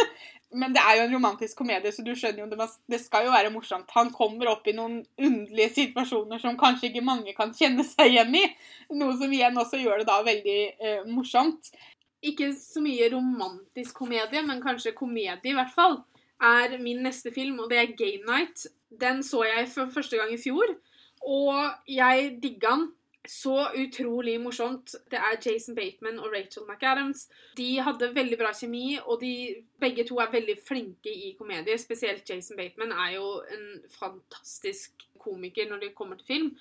[0.51, 3.31] Men det er jo en romantisk komedie, så du skjønner jo det, det skal jo
[3.31, 3.91] være morsomt.
[3.95, 8.35] Han kommer opp i noen underlige situasjoner som kanskje ikke mange kan kjenne seg igjen
[8.35, 8.43] i.
[8.99, 11.71] Noe som igjen også gjør det da veldig eh, morsomt.
[12.21, 16.01] ikke så mye romantisk komedie, men kanskje komedie i hvert fall,
[16.41, 18.67] er min neste film, og det er Game Night.
[19.01, 20.75] Den så jeg for første gang i fjor,
[21.25, 22.89] og jeg digga den.
[23.27, 24.95] Så utrolig morsomt.
[25.11, 27.27] Det er Jason Bateman og Rachel McAdams.
[27.57, 31.77] De hadde veldig bra kjemi, og de, begge to er veldig flinke i komedier.
[31.77, 36.51] Spesielt Jason Bateman er jo en fantastisk komiker når det kommer til film.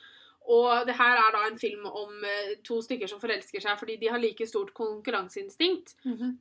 [0.51, 3.97] Og det her er da en film om eh, to stykker som forelsker seg fordi
[4.01, 5.95] de har like stort konkurranseinstinkt.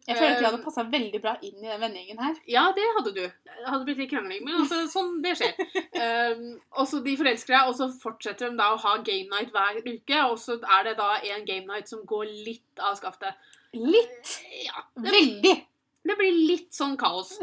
[0.08, 2.40] Jeg føler at de hadde passa veldig bra inn i den vennegjengen her.
[2.50, 3.22] Ja, det hadde du.
[3.28, 5.62] Det hadde blitt litt krangling, men altså, sånn, det skjer.
[6.00, 6.44] Um,
[6.80, 9.82] og så De forelsker seg, og så fortsetter de da å ha game night hver
[9.86, 10.26] uke.
[10.26, 13.38] Og så er det da en game night som går litt av skaftet.
[13.78, 14.40] Litt.
[14.66, 15.56] Ja, det, Veldig.
[16.10, 17.36] det blir litt sånn kaos.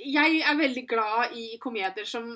[0.00, 2.32] Jeg er veldig glad i komedier som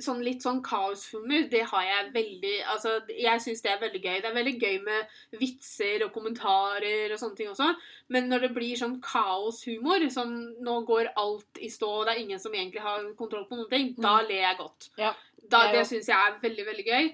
[0.00, 4.20] Sånn litt sånn kaoshumor, det har jeg veldig Altså, jeg syns det er veldig gøy.
[4.22, 7.68] Det er veldig gøy med vitser og kommentarer og sånne ting også.
[8.08, 12.22] Men når det blir sånn kaoshumor, sånn nå går alt i stå, og det er
[12.24, 14.90] ingen som egentlig har kontroll på noen ting, da ler jeg godt.
[15.00, 15.12] Ja,
[15.44, 17.10] Da, det syns jeg er veldig, veldig gøy.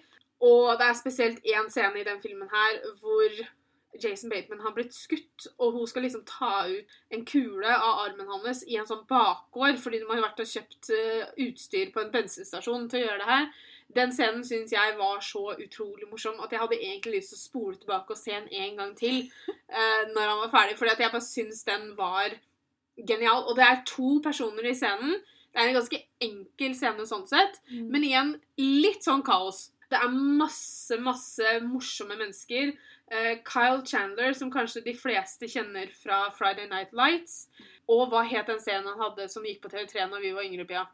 [0.47, 3.41] Og det er spesielt én scene i den filmen her hvor
[3.99, 8.29] Jason Bateman har blitt skutt, og hun skal liksom ta ut en kule av armen
[8.31, 12.13] hans i en sånn bakgård, fordi de har vært og kjøpt eh, utstyr på en
[12.15, 13.49] bensinstasjon til å gjøre det her.
[13.97, 17.43] Den scenen syns jeg var så utrolig morsom at jeg hadde egentlig lyst til å
[17.43, 21.15] spole tilbake og se den en gang til uh, når han var ferdig, fordi jeg
[21.17, 22.37] bare syns den var
[23.09, 23.43] genial.
[23.49, 25.19] Og det er to personer i scenen.
[25.51, 29.73] Det er en ganske enkel scene sånn sett, men igjen litt sånn kaos.
[29.91, 32.71] Det er masse, masse morsomme mennesker.
[33.11, 37.49] Eh, Kyle Chandler, som kanskje de fleste kjenner fra Friday Night Lights.
[37.91, 40.67] Og hva het den scenen han hadde som gikk på TV3 når vi var yngre,
[40.69, 40.85] Pia?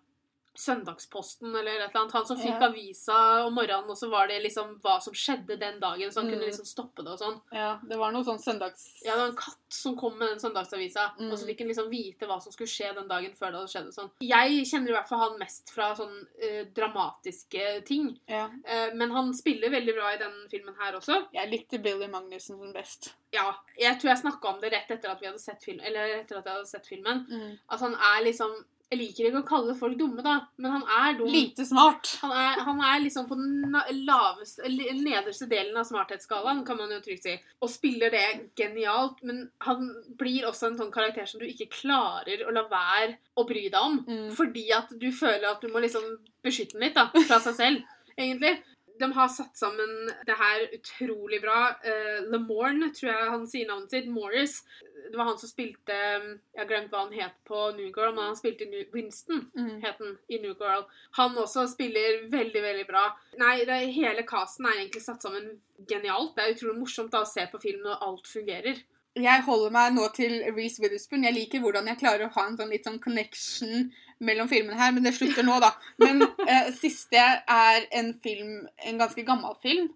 [0.58, 2.12] Søndagsposten eller et eller annet.
[2.12, 2.68] Han som fikk Ja.
[2.68, 6.26] avisa om morgenen, og så var det liksom hva som skjedde den dagen, så han
[6.26, 6.32] Mm.
[6.34, 7.40] kunne liksom stoppe det og sånn.
[7.52, 9.00] Ja, det var noe sånn søndags...
[9.04, 11.30] Ja, det var en katt som kom med den søndagsavisa, Mm.
[11.32, 13.68] og så fikk han liksom vite hva som skulle skje den dagen før det hadde
[13.68, 13.86] skjedd.
[13.86, 14.10] og sånn.
[14.20, 18.18] Jeg kjenner i hvert fall han mest fra sånn eh, dramatiske ting.
[18.28, 18.48] Ja.
[18.64, 21.26] Eh, men han spiller veldig bra i den filmen her også.
[21.32, 23.12] Jeg likte Billy Magnussen som best.
[23.32, 26.20] Ja, Jeg tror jeg snakka om det rett etter at vi hadde sett film, eller
[26.22, 27.26] etter at jeg hadde sett filmen.
[27.30, 27.58] Mm.
[27.68, 31.16] At han er liksom Jeg liker ikke å kalle folk dumme, da, men han er
[31.18, 31.30] dum.
[31.32, 32.12] Lite smart.
[32.22, 33.74] Han er, han er liksom på den
[34.06, 34.70] laveste,
[35.00, 37.34] nederste delen av smarthetsskalaen, kan man jo trygt si.
[37.66, 38.22] Og spiller det
[38.58, 43.16] genialt, men han blir også en sånn karakter som du ikke klarer å la være
[43.34, 43.98] å bry deg om.
[44.06, 44.30] Mm.
[44.38, 46.06] Fordi at du føler at du må liksom
[46.46, 48.54] beskytte den litt da, fra seg selv, egentlig.
[48.98, 49.90] De har satt sammen
[50.26, 51.74] det her utrolig bra.
[51.84, 54.08] Uh, Lemorne, tror jeg han sier navnet sitt.
[54.08, 54.62] Morris.
[55.06, 58.24] Det var han som spilte Jeg har glemt hva han het på New Girl, men
[58.32, 59.80] han spilte New- Winston Mm.
[59.84, 60.82] het han, i New Girl.
[61.20, 63.04] Han også spiller veldig, veldig bra.
[63.38, 66.34] Nei, det, hele casten er egentlig satt sammen genialt.
[66.36, 68.82] Det er utrolig morsomt da å se på film når alt fungerer.
[69.16, 71.22] Jeg holder meg nå til Reece Witherspoon.
[71.24, 73.86] Jeg liker hvordan jeg klarer å ha en sånn litt sånn connection
[74.20, 75.72] mellom filmene her, men det slutter nå, da.
[76.02, 79.90] Men eh, siste er en film, en ganske gammel film,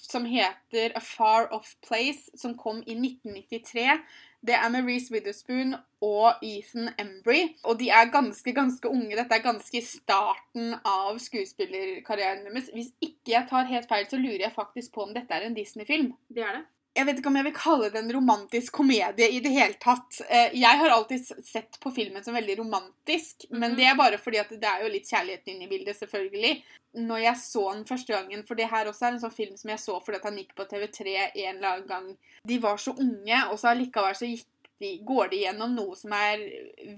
[0.00, 3.98] som heter A Far Off Place, som kom i 1993.
[4.46, 7.56] Det er med Reece Witherspoon og Ethan Embry.
[7.64, 9.16] Og de er ganske, ganske unge.
[9.16, 12.70] Dette er ganske i starten av skuespillerkarrieren deres.
[12.72, 15.56] Hvis ikke jeg tar helt feil, så lurer jeg faktisk på om dette er en
[15.56, 16.64] Disney-film Det er det.
[16.96, 20.20] Jeg vet ikke om jeg vil kalle det en romantisk komedie i det hele tatt.
[20.28, 23.76] Eh, Jeg har alltid sett på filmen som veldig romantisk, men Mhm.
[23.76, 26.62] det er bare fordi at det er jo litt kjærlighet inne i bildet, selvfølgelig.
[26.96, 29.68] Når jeg så den første gangen, for det her også er en sånn film som
[29.70, 32.16] jeg så fordi at han gikk på TV3 en eller annen gang.
[32.46, 34.46] De var så unge, og så allikevel så gikk
[34.80, 36.38] de, går de gjennom noe som er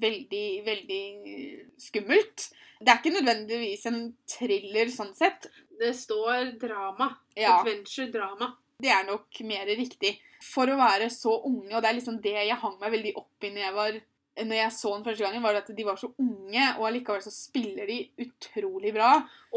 [0.00, 2.48] veldig, veldig skummelt.
[2.80, 5.46] Det er ikke nødvendigvis en thriller sånn sett.
[5.78, 7.16] Det står drama.
[7.36, 7.60] Ja.
[7.60, 8.52] Adventure-drama.
[8.78, 10.14] Det er nok mer riktig.
[10.44, 13.42] For å være så unge, og det er liksom det jeg hang meg veldig opp
[13.42, 13.96] i når jeg, var,
[14.38, 17.32] når jeg så den første gangen, var at de var så unge, og allikevel så
[17.34, 19.08] spiller de utrolig bra.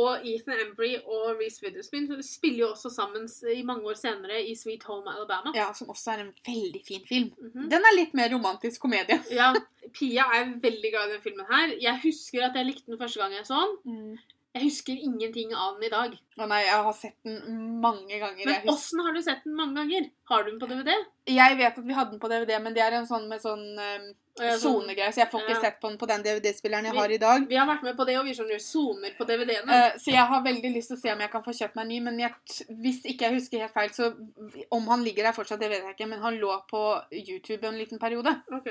[0.01, 4.55] Og Ethan Embry og Reece Witherspoon spiller jo også sammen i mange år senere i
[4.57, 5.53] Sweet Home Alabama.
[5.53, 7.29] Ja, Som også er en veldig fin film.
[7.37, 7.69] Mhm.
[7.69, 9.21] Den er litt mer romantisk komedie.
[9.29, 9.51] Ja,
[9.93, 11.77] Pia er veldig glad i den filmen her.
[11.77, 14.17] Jeg husker at jeg likte den første gang jeg så den.
[14.51, 16.15] Jeg husker ingenting av den i dag.
[16.35, 17.37] Å nei, jeg har sett den
[17.79, 18.49] mange ganger.
[18.49, 20.09] Men åssen har du sett den mange ganger?
[20.27, 20.91] Har du den på DVD?
[21.31, 23.61] jeg vet at vi hadde den på DVD, men det er en sånn med sånn
[23.79, 24.71] um, så
[25.15, 25.59] jeg får ikke Ja.
[25.61, 27.47] sett på den på den DVD-spilleren jeg Vi- har i dag.
[27.47, 29.69] Vi har vært med på det, og vi skjønner soner på DVD-ene.
[29.69, 31.83] Uh, så jeg har veldig lyst til å se om jeg kan få kjøpt meg
[31.83, 32.33] en ny, men jeg,
[32.81, 34.11] hvis ikke jeg husker helt feil, så
[34.71, 37.77] om han ligger der fortsatt, det vet jeg ikke, men han lå på YouTube en
[37.77, 38.41] liten periode.
[38.51, 38.67] Ok.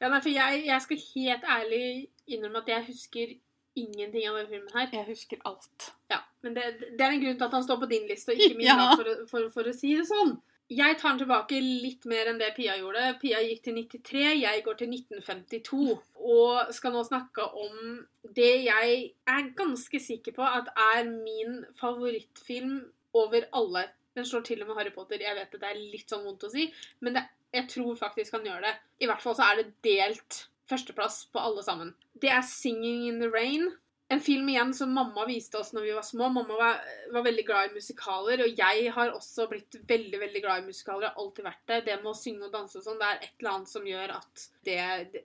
[0.00, 3.34] Ja, nei, for jeg, jeg skal helt ærlig innrømme at jeg husker
[3.80, 4.90] ingenting av denne filmen her.
[4.92, 5.88] Jeg husker alt.
[6.12, 6.66] Ja, Men det,
[6.98, 8.76] det er en grunn til at han står på din liste, og ikke min, Ja.
[8.78, 10.36] da, for, for, for å si det sånn.
[10.68, 13.14] Jeg tar den tilbake litt mer enn det Pia gjorde.
[13.22, 15.94] Pia gikk til 93, jeg går til 1952.
[16.28, 18.02] Og skal nå snakke om
[18.36, 18.98] det jeg
[19.32, 22.82] er ganske sikker på at er min favorittfilm
[23.16, 23.86] over alle.
[24.14, 25.22] Den slår til og med Harry Potter.
[25.24, 26.66] Jeg vet at det er litt sånn vondt å si,
[27.00, 28.74] men det, jeg tror faktisk han gjør det.
[29.00, 31.94] I hvert fall så er det delt førsteplass på alle sammen.
[32.20, 33.70] Det er 'Singing in the Rain'.
[34.10, 36.30] En film igjen som mamma viste oss når vi var små.
[36.32, 36.78] Mamma var,
[37.12, 41.10] var, veldig glad i musikaler, og jeg har også blitt veldig veldig glad i musikaler.
[41.10, 41.80] Har alltid vært det.
[41.84, 44.14] Det med å synge og danse og sånn, det er et eller annet som gjør
[44.16, 44.78] at det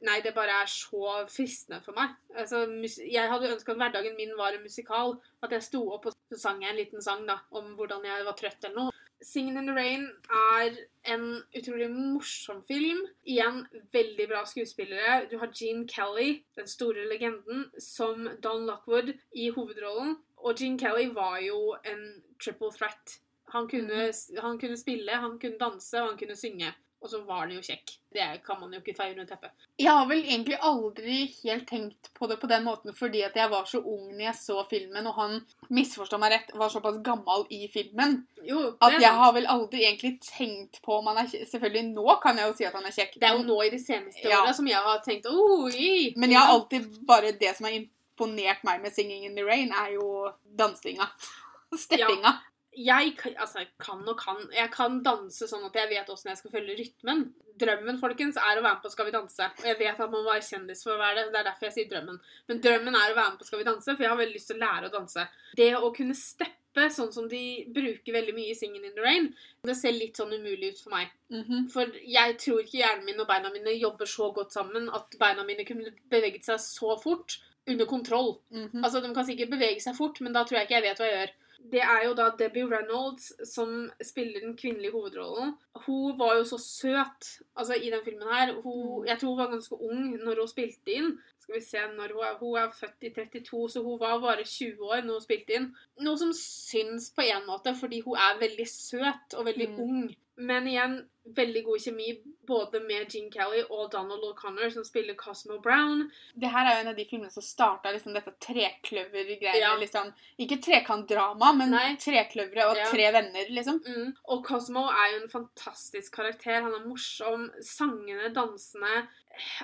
[0.03, 2.11] Nei, det bare er så fristende for meg.
[2.35, 2.65] Altså,
[3.07, 5.15] jeg hadde ønska at hverdagen min var en musikal.
[5.39, 8.67] At jeg sto opp og sang en liten sang da, om hvordan jeg var trøtt
[8.67, 9.02] eller noe.
[9.23, 12.99] 'Singin' in the Rain' er en utrolig morsom film.
[13.23, 13.61] Igjen
[13.95, 15.25] veldig bra skuespillere.
[15.31, 20.17] Du har Gene Kelly, den store legenden, som Don Lockwood i hovedrollen.
[20.37, 23.19] Og Gene Kelly var jo en triple threat.
[23.55, 24.39] Han kunne, mhm.
[24.41, 26.73] han kunne spille, han kunne danse, og han kunne synge.
[27.03, 27.91] Og så var den jo kjekk.
[28.15, 29.51] Det kan man jo ikke feie under teppet.
[29.81, 33.51] Jeg har vel egentlig aldri helt tenkt på det på den måten fordi at jeg
[33.51, 35.33] var så ung når jeg så filmen, og han,
[35.73, 38.21] misforstå meg rett, var såpass gammel i filmen.
[38.47, 41.49] Jo, at jeg har vel aldri egentlig tenkt på om han er kjekk.
[41.51, 43.19] Selvfølgelig nå kan jeg jo si at han er kjekk.
[43.19, 44.39] Det er jo nå i de seneste ja.
[44.39, 46.13] åra som jeg har tenkt oi.
[46.15, 49.75] Men jeg har alltid bare det som har imponert meg med 'Singing in the Rain',
[49.75, 51.11] er jo dansinga.
[51.83, 52.31] Steppinga.
[52.31, 54.39] Ja jeg altså, kan og kan.
[54.53, 57.27] Jeg kan danse sånn at jeg vet åssen jeg skal følge rytmen.
[57.61, 59.49] Drømmen folkens, er å være med på Skal vi danse.
[59.61, 61.29] Og jeg vet at man må være kjendis for å være det.
[61.33, 62.19] Det er derfor jeg sier drømmen.
[62.49, 64.51] Men drømmen er å være med på Skal vi danse, for jeg har veldig lyst
[64.51, 65.25] til å lære å danse.
[65.59, 69.27] Det å kunne steppe sånn som de bruker veldig mye i Singing in the Rain,
[69.69, 71.11] det ser litt sånn umulig ut for meg.
[71.29, 71.67] Mm -hmm.
[71.69, 75.43] For jeg tror ikke hjernen min og beina mine jobber så godt sammen at beina
[75.43, 78.39] mine kunne beveget seg så fort under kontroll.
[78.49, 78.83] Mm -hmm.
[78.83, 81.05] Altså, De kan sikkert bevege seg fort, men da tror jeg ikke jeg vet hva
[81.05, 85.53] jeg gjør det er jo da Debbie Reynolds som spiller den kvinnelige hovedrollen.
[85.85, 88.53] Hun var jo så søt altså i den filmen her.
[88.61, 89.05] Hun, mm.
[89.07, 91.13] jeg tror hun var ganske ung når hun spilte inn.
[91.39, 94.43] Skal vi se når Hun er Hun er født i 32, så hun var bare
[94.43, 95.69] 20 år når hun spilte inn.
[95.99, 99.79] Noe som syns på en måte, fordi hun er veldig søt og veldig mm.
[99.79, 100.15] ung.
[100.35, 100.95] Men igjen,
[101.35, 102.07] veldig god kjemi
[102.47, 106.07] både med Gene Kelly og Donald O'Connor, som spiller Cosmo Brown.
[106.35, 109.61] Det her er jo en av de filmene som starta liksom dette trekløvergreiene.
[109.61, 109.73] Ja.
[109.79, 110.11] Liksom.
[110.43, 111.85] Ikke trekantdrama, men Nei.
[112.01, 112.89] trekløvere og ja.
[112.91, 113.79] tre venner, liksom.
[113.85, 114.13] Mm.
[114.35, 116.61] Og Cosmo er jo en fantastisk karakter.
[116.65, 117.49] Han er morsom.
[117.63, 119.05] Sangene, dansene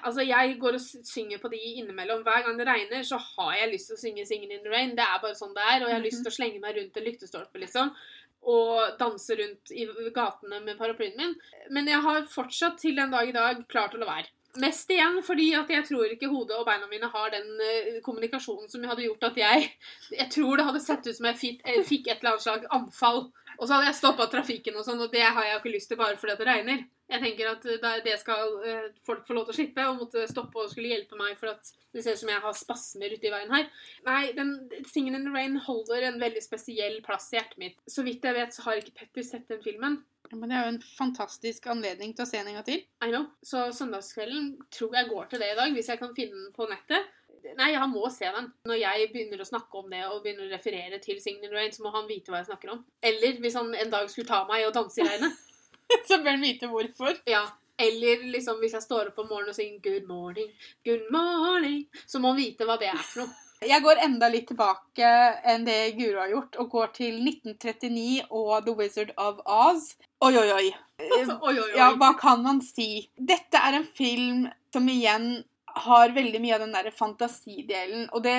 [0.01, 2.23] Altså, Jeg går og synger på de innimellom.
[2.25, 4.95] Hver gang det regner, så har jeg lyst til å synge 'Singing in the Rain'.
[4.97, 5.83] Det er bare sånn det er.
[5.83, 7.91] Og jeg har lyst til å slenge meg rundt en lyktestolpe, liksom
[8.47, 11.33] og danse rundt i gatene med paraplyen min.
[11.75, 14.31] Men jeg har fortsatt til den dag i dag klart å la være.
[14.57, 18.71] Mest igjen fordi at jeg tror ikke hodet og beina mine har den uh, kommunikasjonen
[18.71, 19.67] som hadde gjort at jeg
[20.15, 23.21] Jeg tror det hadde sett ut som jeg fikk, fikk et eller annet slags anfall.
[23.59, 25.91] Og så hadde jeg stoppa trafikken og sånn, og det har jeg jo ikke lyst
[25.91, 26.85] til bare fordi det regner.
[27.09, 27.65] Jeg tenker at
[28.05, 31.17] det skal uh, folk få lov til å slippe, og måtte stoppe og skulle hjelpe
[31.19, 33.65] meg for at det ser ut som jeg har spasmer ute i veien her.
[34.05, 34.53] Nei, den
[34.87, 37.81] Singing in the Rain holder en veldig spesiell plass i hjertet mitt.
[37.89, 39.99] Så vidt jeg vet, så har ikke Petter sett den filmen.
[40.29, 42.83] Men det er jo en fantastisk anledning til å se den en gang til.
[43.01, 43.25] I know.
[43.41, 46.69] Så søndagskvelden tror jeg går til det i dag, hvis jeg kan finne den på
[46.69, 47.09] nettet.
[47.57, 48.49] Nei, han må se den.
[48.69, 51.73] Når jeg begynner å snakke om det og begynner å referere til Signe in Rain,
[51.75, 52.83] så må han vite hva jeg snakker om.
[53.01, 55.45] Eller hvis han en dag skulle ta meg og danse i regnet.
[56.07, 57.19] så bør han vite hvorfor.
[57.29, 57.43] Ja.
[57.79, 60.49] Eller liksom hvis jeg står opp om morgenen og synger 'Good morning,
[60.85, 63.45] good morning', så må han vite hva det er for noe.
[63.59, 65.07] Jeg går enda litt tilbake
[65.51, 69.97] enn det Guro har gjort, og går til 1939 og The Wizard of Oz.
[70.23, 70.69] Oi, oi, oi.
[71.03, 71.75] Altså, oi, oi, oi.
[71.75, 73.09] Ja, hva kan man si?
[73.15, 75.41] Dette er en film som igjen
[75.85, 78.07] har veldig mye av den der fantasidelen.
[78.15, 78.35] Og det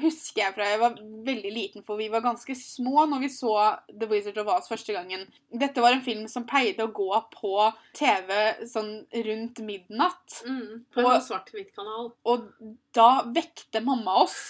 [0.00, 3.54] husker jeg fra jeg var veldig liten, for vi var ganske små når vi så
[3.90, 5.26] The Wizard of Oz første gangen.
[5.50, 7.54] Dette var en film som pleide å gå på
[7.98, 8.34] TV
[8.70, 8.92] sånn
[9.30, 10.40] rundt midnatt.
[10.46, 12.12] Mm, på en svart-hvitt-kanal.
[12.30, 12.50] Og
[12.96, 14.40] da vekte mamma oss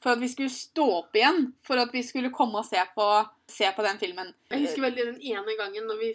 [0.00, 3.06] for at vi skulle stå opp igjen for at vi skulle komme og se på,
[3.50, 4.32] se på den filmen.
[4.50, 6.10] Jeg husker veldig den ene gangen når vi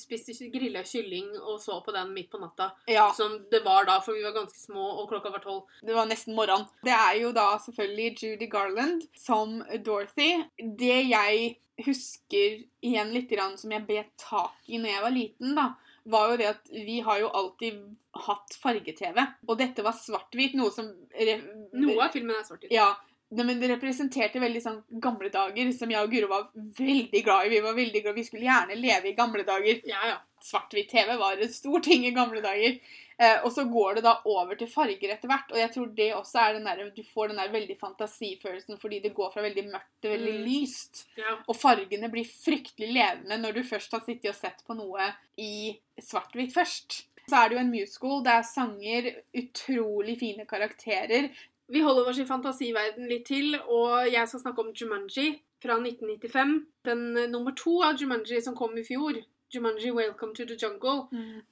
[0.00, 2.70] spiste grilla kylling og så på den midt på natta.
[2.90, 3.10] Ja.
[3.16, 5.68] Som det var da, for vi var ganske små, og klokka var tolv.
[5.84, 6.64] Det var nesten morgen.
[6.86, 10.32] Det er jo da selvfølgelig Judy Garland som Dorothy.
[10.56, 15.54] Det jeg husker igjen litt grann som jeg bet tak i når jeg var liten,
[15.56, 15.70] da,
[16.10, 17.80] var jo det at vi har jo alltid
[18.26, 19.20] hatt farge-TV.
[19.46, 22.72] Og dette var svart-hvit, noe som Noe av filmen er svart-hvit.
[22.74, 22.90] Ja,
[23.30, 27.46] det, men det representerte veldig sånn gamle dager, som jeg og Guro var veldig glad
[27.46, 27.52] i.
[27.52, 29.80] Vi var veldig glad, vi skulle gjerne leve i gamle dager.
[29.86, 30.16] Ja, ja.
[30.42, 32.78] Svart-hvitt-TV var en stor ting i gamle dager.
[33.20, 36.06] Eh, og så går det da over til farger etter hvert, og jeg tror det
[36.16, 39.66] også er den der, du får den der veldig fantasifølelsen fordi det går fra veldig
[39.68, 40.46] mørkt til veldig Mm.
[40.46, 41.04] lyst.
[41.20, 41.36] ja.
[41.46, 45.76] Og fargene blir fryktelig levende når du først har sittet og sett på noe i
[46.00, 47.02] svart-hvitt først.
[47.28, 51.28] Så er det jo en musical, det er sanger, utrolig fine karakterer.
[51.70, 56.56] Vi holder i fantasiverden litt til, og jeg skal snakke om Jumanji fra 1995.
[56.88, 59.20] Den eh, nummer to av Jumanji som kom i fjor,
[59.54, 61.06] Jumanji Welcome to the Jungle,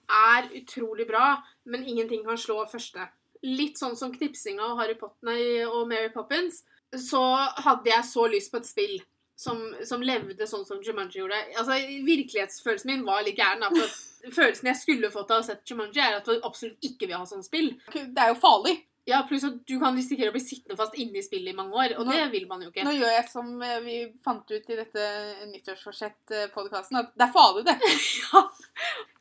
[0.08, 3.06] er utrolig bra, men ingenting kan slå første.
[3.42, 6.64] Litt sånn som knipsinga og Harry Potter og Mary Poppins,
[6.94, 7.22] så
[7.62, 8.98] hadde jeg så lyst på et spill
[9.38, 11.38] som, som levde sånn som Jumanji gjorde.
[11.54, 13.62] Altså, Virkelighetsfølelsen min var litt gæren.
[13.62, 16.82] da, for Følelsen jeg skulle fått av å ha sett Jumanji, er at du absolutt
[16.82, 17.70] ikke vil ha sånn spill.
[17.94, 18.80] Det er jo farlig.
[19.08, 21.72] Ja, Pluss at du kan risikere å bli sittende fast inne i spillet i mange
[21.72, 22.84] år, og Nå- det vil man jo ikke.
[22.84, 23.94] Nå gjør jeg som eh, vi
[24.24, 25.06] fant ut i dette
[25.54, 27.76] nyttårsforsett-podkasten, at det er farlig, det.
[28.32, 28.42] Ja.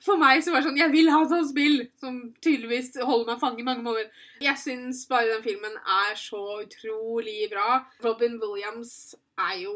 [0.04, 3.32] For meg så var det sånn Jeg vil ha et sånt spill som tydeligvis holder
[3.34, 4.12] meg fanget i mange måneder.
[4.44, 7.80] Jeg syns bare den filmen er så utrolig bra.
[8.06, 9.74] Robin Williams er jo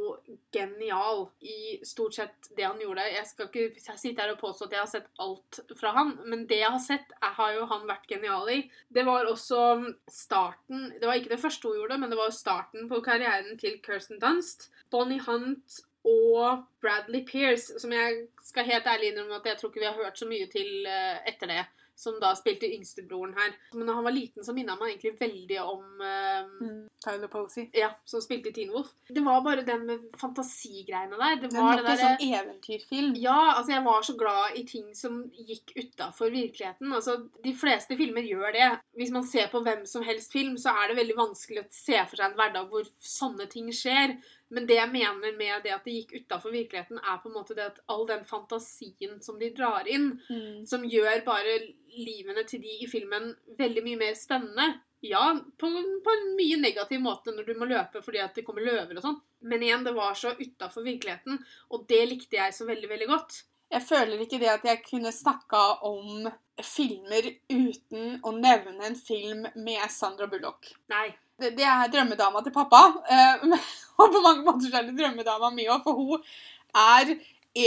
[0.56, 3.04] genial i stort sett det han gjorde.
[3.14, 6.48] Jeg skal ikke sitte her og påstå at jeg har sett alt fra han, men
[6.50, 8.60] det jeg har sett, er- har jo han vært genial i.
[8.92, 9.62] Det var også
[10.10, 13.58] starten Det var ikke det første hun gjorde, men det var jo starten på karrieren
[13.62, 14.70] til Kirsten Dunst.
[14.92, 19.80] Bonnie Hunt og Bradley Pearce, som jeg skal helt ærlig innrømme at jeg tror ikke
[19.84, 21.66] vi har hørt så mye til eh, etter det.
[22.02, 23.52] Som da spilte yngstebroren her.
[23.76, 26.72] Men da han var liten, så minna meg egentlig veldig om eh,
[27.06, 27.68] Tyler Posey.
[27.78, 28.90] Ja, som spilte i Teen Wolf.
[29.10, 31.38] Det var bare den med fantasigreiene der.
[31.44, 33.14] Det var det, det der, sånn eventyrfilm.
[33.22, 36.90] ja, altså jeg var så glad i ting som gikk utafor virkeligheten.
[36.98, 38.72] Altså, De fleste filmer gjør det.
[38.98, 42.02] Hvis man ser på hvem som helst film, så er det veldig vanskelig å se
[42.02, 44.18] for seg en hverdag hvor sånne ting skjer.
[44.52, 47.56] Men det jeg mener med det at det gikk utafor virkeligheten, er på en måte
[47.56, 50.66] det at all den fantasien som de drar inn, Mm.
[50.68, 51.58] som gjør bare
[51.96, 54.82] livene til de i filmen veldig mye mer spennende.
[55.02, 55.68] Ja, på,
[56.06, 59.02] på en mye negativ måte når du må løpe fordi at det kommer løver og
[59.08, 59.22] sånn.
[59.42, 61.40] Men igjen, det var så utafor virkeligheten,
[61.72, 63.40] og det likte jeg så veldig, veldig godt.
[63.72, 66.28] Jeg føler ikke det at jeg kunne snakka om
[66.62, 70.74] filmer uten å nevne en film med Sandra Bullock.
[70.92, 71.08] Nei.
[71.42, 73.46] Det, er drømmedama til pappa, eh,
[74.00, 76.24] og på mange måter så er det drømmedama mi òg, for hun
[76.78, 77.16] er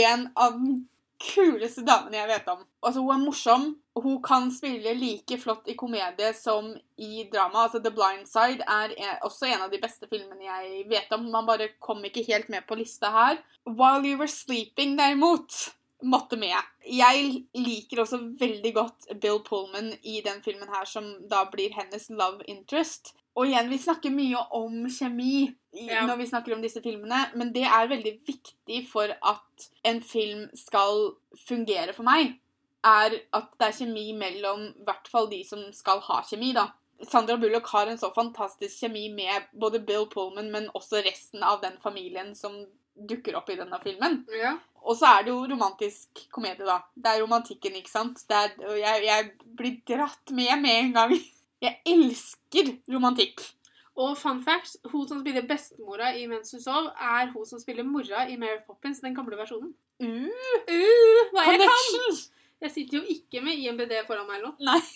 [0.05, 0.79] en av de
[1.21, 2.63] kuleste damene jeg vet om.
[2.83, 7.65] Altså, Hun er morsom, og hun kan spille like flott i komedie som i drama.
[7.65, 11.29] Altså, The Blind Side er en, også en av de beste filmene jeg vet om.
[11.31, 13.39] Man bare kom ikke helt med på lista her.
[13.65, 15.55] While You Were Sleeping, derimot,
[16.03, 16.57] måtte med.
[16.85, 22.09] Jeg liker også veldig godt Bill Pullman i den filmen her, som da blir hennes
[22.11, 23.15] love interest.
[23.35, 26.05] Og igjen, vi snakker mye om kjemi Ja.
[26.07, 30.45] når vi snakker om disse filmene, men det er veldig viktig for at en film
[30.55, 31.11] skal
[31.47, 32.37] fungere for meg,
[32.85, 36.69] er at det er kjemi mellom i hvert fall de som skal ha kjemi, da.
[37.03, 41.59] Sandra Bullock har en så fantastisk kjemi med både Bill Pullman, men også resten av
[41.61, 42.55] den familien som
[42.95, 44.21] dukker opp i denne filmen.
[44.31, 44.55] Ja.
[44.85, 46.79] Og så er det jo romantisk komedie, da.
[46.95, 48.21] Det er romantikken, ikke sant?
[48.29, 51.15] Det er, jeg, jeg blir dratt med med en gang.
[51.65, 53.41] Jeg elsker romantikk.
[53.95, 57.87] Og fun fact, hun som spiller bestemora i Mens hun sov, er hun som spiller
[57.87, 59.71] mora i Mary Poppins, den gamle versjonen.
[60.03, 60.27] Uh,
[60.67, 62.19] Uh, hva jeg kan!
[62.65, 64.51] Jeg sitter jo ikke med IMBD foran meg nå.
[64.65, 64.81] Nei.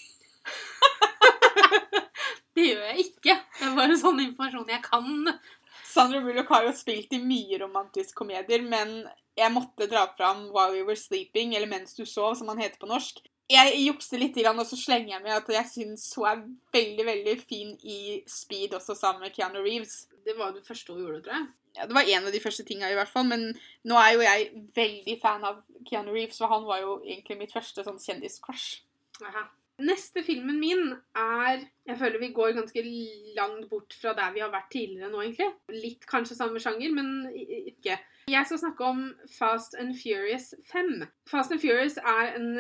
[2.56, 3.36] Det gjør jeg ikke.
[3.60, 5.30] Det er bare sånn informasjon jeg kan.
[5.90, 9.04] Sandra Bullock har jo spilt i mye romantisk komedier, men
[9.38, 12.82] jeg måtte dra fram While You Were Sleeping, eller Mens du sov, som han heter
[12.82, 13.22] på norsk.
[13.50, 16.42] Jeg jukser litt, og så slenger jeg med at jeg syns hun er
[16.76, 20.04] veldig veldig fin i Speed, også sammen med Keanu Reeves.
[20.26, 21.48] Det var det første hun gjorde, tror jeg.
[21.78, 23.26] Ja, Det var en av de første tinga, i hvert fall.
[23.30, 23.48] Men
[23.90, 27.56] nå er jo jeg veldig fan av Keanu Reeves, for han var jo egentlig mitt
[27.56, 28.84] første sånn kjendiscrush.
[29.26, 29.48] Aha.
[29.80, 32.82] Neste filmen min er Jeg føler vi går ganske
[33.38, 35.48] langt bort fra der vi har vært tidligere nå, egentlig.
[35.74, 37.98] Litt kanskje samme sjanger, men ikke.
[38.30, 39.00] Jeg skal snakke om
[39.40, 41.08] Fast and Furious 5.
[41.32, 42.52] Fast and Furious er en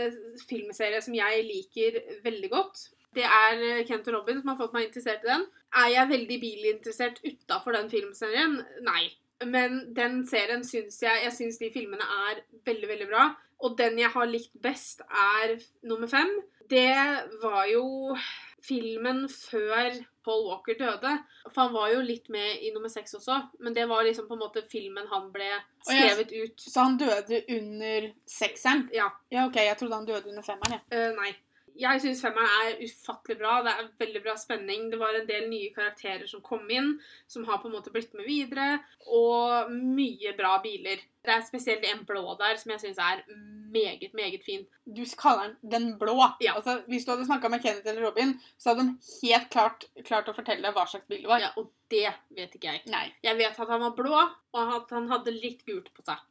[0.49, 2.87] filmserie som jeg liker veldig godt.
[3.15, 5.45] Det er Kent og Robin som har fått meg interessert i den.
[5.77, 8.61] Er jeg veldig bilinteressert utafor den filmserien?
[8.85, 9.09] Nei.
[9.45, 13.29] Men den serien syns jeg Jeg syns de filmene er veldig, veldig bra.
[13.59, 16.29] Og den jeg har likt best, er nummer fem.
[16.69, 16.93] Det
[17.41, 18.15] var jo
[18.63, 21.11] filmen før Paul Walker døde.
[21.49, 24.37] For han var jo litt med i nummer seks også, men det var liksom på
[24.37, 25.49] en måte filmen han ble
[25.87, 26.61] skrevet ut.
[26.61, 28.87] Så han døde under sekseren?
[28.95, 29.09] Ja.
[29.31, 30.83] Ja, OK, jeg trodde han døde under femmeren, jeg.
[30.93, 31.33] øh, nei.
[31.79, 33.59] Jeg syns femmeren er ufattelig bra.
[33.65, 34.89] Det er veldig bra spenning.
[34.91, 38.13] Det var en del nye karakterer som kom inn, som har på en måte blitt
[38.17, 38.81] med videre.
[39.07, 41.01] Og mye bra biler.
[41.23, 43.23] Det er spesielt en blå der som jeg syns er
[43.71, 44.65] meget, meget fin.
[44.85, 46.17] Du kaller den Den blå.
[46.41, 46.55] Ja.
[46.55, 50.29] Altså, hvis du hadde snakka med Kenneth eller Robin, så hadde de helt klart klart
[50.29, 51.39] å fortelle hva slags bil det var.
[51.43, 52.83] Ja, og det vet ikke jeg.
[52.91, 53.07] Nei.
[53.23, 54.19] Jeg vet at han var blå,
[54.53, 56.25] og at han hadde litt gult på seg.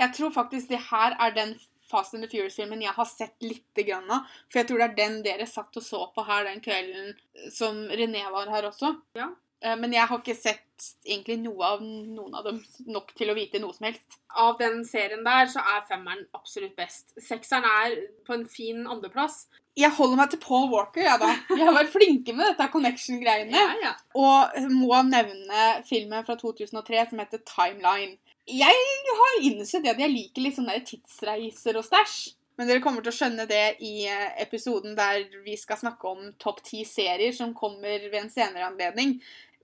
[0.00, 1.54] Jeg tror faktisk det her er den
[1.90, 4.26] Fast and the Furious-filmen jeg har sett lite grann av.
[4.50, 7.14] For jeg tror det er den dere satt og så på her den kvelden
[7.52, 8.94] som René var her også.
[9.18, 9.30] Ja.
[9.64, 10.60] Eh, Men jeg har ikke sett
[11.06, 12.56] egentlig noe av noen av dem
[12.90, 14.16] nok til å vite noe som helst.
[14.34, 17.12] Av den serien der så er femmeren absolutt best.
[17.22, 17.94] Sekseren er
[18.26, 19.44] på en fin andreplass.
[19.78, 21.30] Jeg holder meg til Paul Walker, jeg, da.
[21.50, 23.62] Vi har vært flinke med dette connection-greiene.
[23.82, 23.92] ja.
[24.14, 28.18] Og må nevne filmen fra 2003 som heter Timeline.
[28.50, 32.16] Jeg har innsett at jeg liker litt sånne tidsreiser og stæsj.
[32.58, 36.28] Men dere kommer til å skjønne det i eh, episoden der vi skal snakke om
[36.38, 39.16] topp ti serier som kommer ved en senere anledning.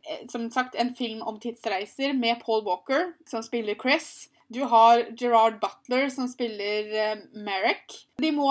[0.02, 4.28] Eh, Som sagt, en film om tidsreiser med Paul Walker, som spiller Chris.
[4.50, 7.94] Du har Gerard Butler, som spiller eh, Merrick.
[8.18, 8.48] De må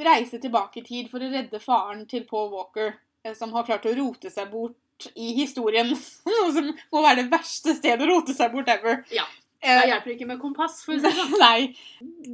[0.00, 2.94] reise tilbake i tid for å redde faren til Paul Walker,
[3.36, 5.92] som har klart å rote seg bort i historien.
[6.30, 9.02] Noe som må være det verste stedet å rote seg bort ever.
[9.12, 9.28] Ja.
[9.60, 11.34] Eh, Da hjelper det ikke med kompass, for å si det sånn.
[11.42, 11.74] Nei.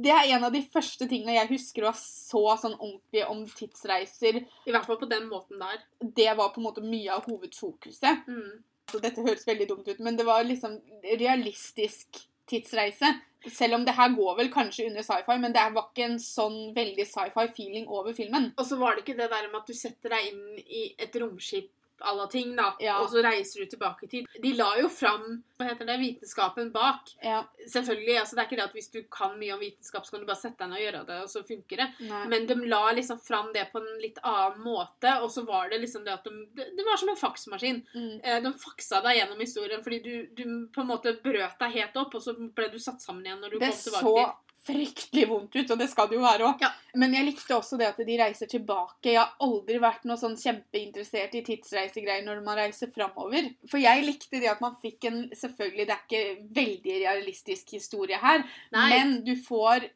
[0.05, 3.43] Det er en av de første tingene jeg husker å ha så sånn ordentlig om
[3.49, 4.43] tidsreiser.
[4.65, 5.81] I hvert fall på den måten der.
[6.05, 8.27] Det var på en måte mye av hovedfokuset.
[8.29, 8.63] Mm.
[8.91, 10.77] Så dette høres veldig dumt ut, men det var liksom
[11.17, 13.09] realistisk tidsreise.
[13.49, 16.59] Selv om det her går vel kanskje under sci-fi, men det var ikke en sånn
[16.75, 18.51] veldig sci-fi-feeling over filmen.
[18.57, 21.17] Og så var det ikke det der med at du setter deg inn i et
[21.21, 21.71] romskip
[22.01, 22.99] à la ting, da, Ja.
[23.01, 24.25] og så reiser du tilbake i tid.
[24.41, 27.13] De la jo fram hva heter det, vitenskapen bak.
[27.23, 30.11] Ja, Selvfølgelig, altså Det er ikke det at hvis du kan mye om vitenskap, så
[30.11, 31.87] kan du bare sette deg ned og gjøre det, og så funker det.
[32.09, 32.25] nei.
[32.27, 35.79] Men de la liksom fram det på en litt annen måte, og så var det
[35.81, 37.83] liksom det at de Det, det var som en faksmaskin.
[37.95, 38.19] Mm.
[38.23, 41.95] Eh, De faksa deg gjennom historien fordi du, du på en måte brøt deg helt
[41.95, 44.25] opp, og så ble du satt sammen igjen når du Det kom tilbake så til
[44.65, 46.63] fryktelig vondt ut, og det skal det jo være òg.
[46.63, 46.71] Ja.
[46.97, 49.11] Men jeg likte også det at de reiser tilbake.
[49.11, 53.51] Jeg har aldri vært noe sånn kjempeinteressert i tidsreisegreier når man reiser framover.
[53.71, 58.17] For jeg likte det at man fikk en Selvfølgelig, det er ikke veldig realistisk historie
[58.21, 58.43] her,
[58.73, 58.87] Nei.
[58.93, 59.89] men du får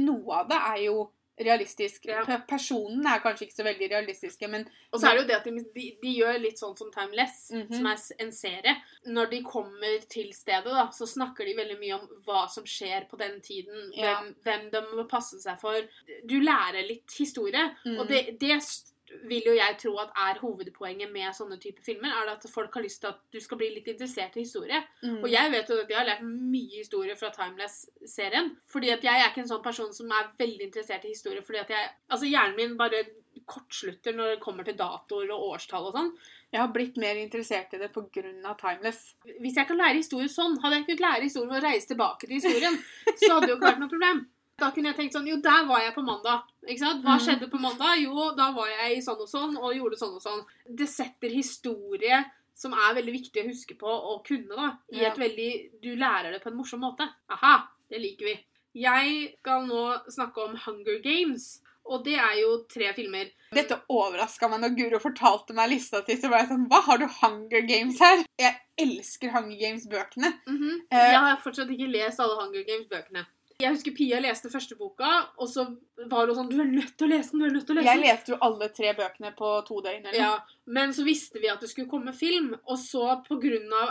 [0.00, 1.04] Noe av det er jo
[1.40, 2.04] realistisk.
[2.06, 2.22] Ja.
[2.48, 5.44] Personen er kanskje ikke så veldig realistiske, men Og så er det jo det at
[5.74, 7.74] de, de, gjør litt sånn som Timeless, Mhm.
[7.74, 8.76] som er en serie.
[9.06, 13.08] Når de kommer til stedet, da, så snakker de veldig mye om hva som skjer
[13.08, 13.90] på den tiden.
[13.96, 14.20] Ja.
[14.20, 15.80] Hvem, hvem de må passe seg for.
[16.26, 17.70] Du lærer litt historie.
[17.86, 18.92] mm, Og det, det s-
[19.28, 22.12] vil jo jeg tro at er hovedpoenget med sånne type filmer.
[22.14, 24.82] er At folk har lyst til at du skal bli litt interessert i historie.
[25.02, 28.52] mm, Og jeg vet jo at jeg har lært mye historie fra Timeless-serien.
[28.70, 31.42] Fordi at jeg er ikke en sånn person som er veldig interessert i historie.
[31.42, 33.04] fordi at jeg, altså Hjernen min bare
[33.46, 36.10] kortslutter når det kommer til datoer og årstall og sånn.
[36.50, 38.54] Jeg har blitt mer interessert i det pga.
[38.58, 39.14] Timeless.
[39.40, 42.26] Hvis jeg kan lære historie sånn, hadde jeg kunnet lære historie ved å reise tilbake
[42.26, 42.78] til historien,
[43.16, 44.22] så hadde det jo ikke vært noe problem.
[44.60, 46.42] Da kunne jeg tenkt sånn Jo, der var jeg på mandag.
[46.68, 47.02] Ikke sant?
[47.04, 47.24] Hva Mhm.
[47.26, 48.02] skjedde på mandag?
[48.02, 50.44] Jo, da var jeg i sånn og sånn og gjorde sånn og sånn.
[50.76, 54.76] Det setter historie som er veldig viktig å huske på og kunne, da.
[54.92, 57.08] I et veldig Du lærer det på en morsom måte.
[57.30, 57.68] Aha!
[57.90, 58.38] Det liker vi.
[58.76, 61.60] Jeg skal nå snakke om Hunger Games.
[61.90, 63.30] Og det er jo tre filmer.
[63.52, 66.16] Dette overraska meg når Guro fortalte meg lista til.
[66.20, 68.22] Så var jeg sånn Hva, har du Hunger Games her?
[68.38, 70.30] Jeg elsker Hunger Games-bøkene.
[70.46, 70.76] Mm -hmm.
[70.92, 73.26] uh, Jeg har fortsatt ikke lest alle Hunger Games-bøkene.
[73.60, 75.66] Jeg husker Pia leste første boka, og så
[76.10, 77.42] var hun sånn Du er nødt til å lese den!
[77.42, 78.02] du er nødt til å lese den.
[78.02, 80.06] Jeg leste jo alle tre bøkene på to døgn.
[80.06, 80.18] eller.
[80.18, 80.32] Ja,
[80.70, 83.38] Men så visste vi at det skulle komme film, og så pga.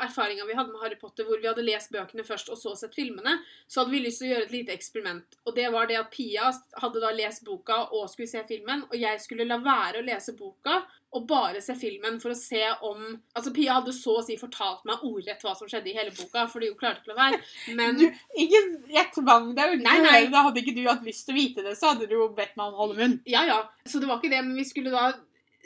[0.06, 2.96] erfaringa vi hadde med Harry Potter, hvor vi hadde lest bøkene først og så sett
[2.96, 5.40] filmene, så hadde vi lyst til å gjøre et lite eksperiment.
[5.46, 8.96] Og det var det at Pia hadde da lest boka og skulle se filmen, og
[8.96, 13.00] jeg skulle la være å lese boka og bare se filmen for å se om
[13.34, 16.46] Altså, Pia hadde så å si fortalt meg ordrett hva som skjedde i hele boka,
[16.52, 17.40] fordi hun klarte ikke å la være.
[17.80, 18.06] Men Du,
[18.44, 18.62] ikke,
[18.94, 20.20] jeg tvang deg Nei, nei.
[20.28, 20.44] høre.
[20.50, 22.70] Hadde ikke du hatt lyst til å vite det, så hadde du jo bedt meg
[22.70, 23.18] om å holde munn.
[23.30, 23.64] Ja, ja.
[23.90, 25.10] Så det var ikke det, men vi skulle da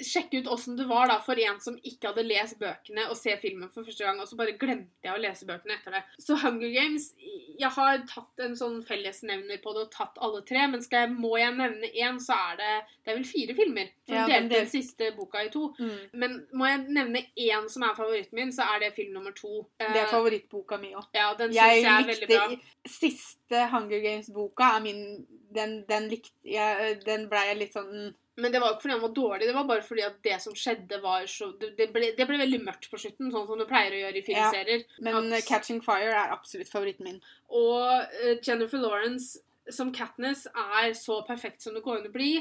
[0.02, 3.36] sjekke ut åssen det var da for en som ikke hadde lest bøkene, og se
[3.38, 6.04] filmen for første gang, og så bare glemte jeg å lese bøkene etter det.
[6.20, 7.14] Så Hunger Games
[7.60, 11.38] Jeg har tatt en sånn fellesnevner på det og tatt alle tre, men jeg, må
[11.38, 12.72] jeg nevne én, så er det
[13.06, 13.90] Det er vel fire filmer.
[14.08, 15.74] For Ja, delte det- den siste boka i to.
[16.14, 19.68] Men må jeg nevne én som er favoritten min, så er det film nummer to.
[19.80, 21.06] Det er Eh, favorittboka mi òg.
[21.14, 22.58] ja, den syns Jeg jeg er veldig bra.
[22.88, 28.52] Siste Hunger Games-boka er min Den, den likte jeg Den ble jeg litt sånn Men
[28.52, 30.56] det var jo ikke fordi han var dårlig, det var bare fordi at det som
[30.58, 33.94] skjedde, var så Det, ble, det ble veldig mørkt på slutten, sånn som det pleier
[33.94, 34.50] å gjøre i Ja.
[35.06, 37.22] Men At- Catching Fire er absolutt favoritten min.
[37.54, 39.38] Og uh, Jennifer Lawrence
[39.70, 42.34] som Katniss er så perfekt som det går an å bli.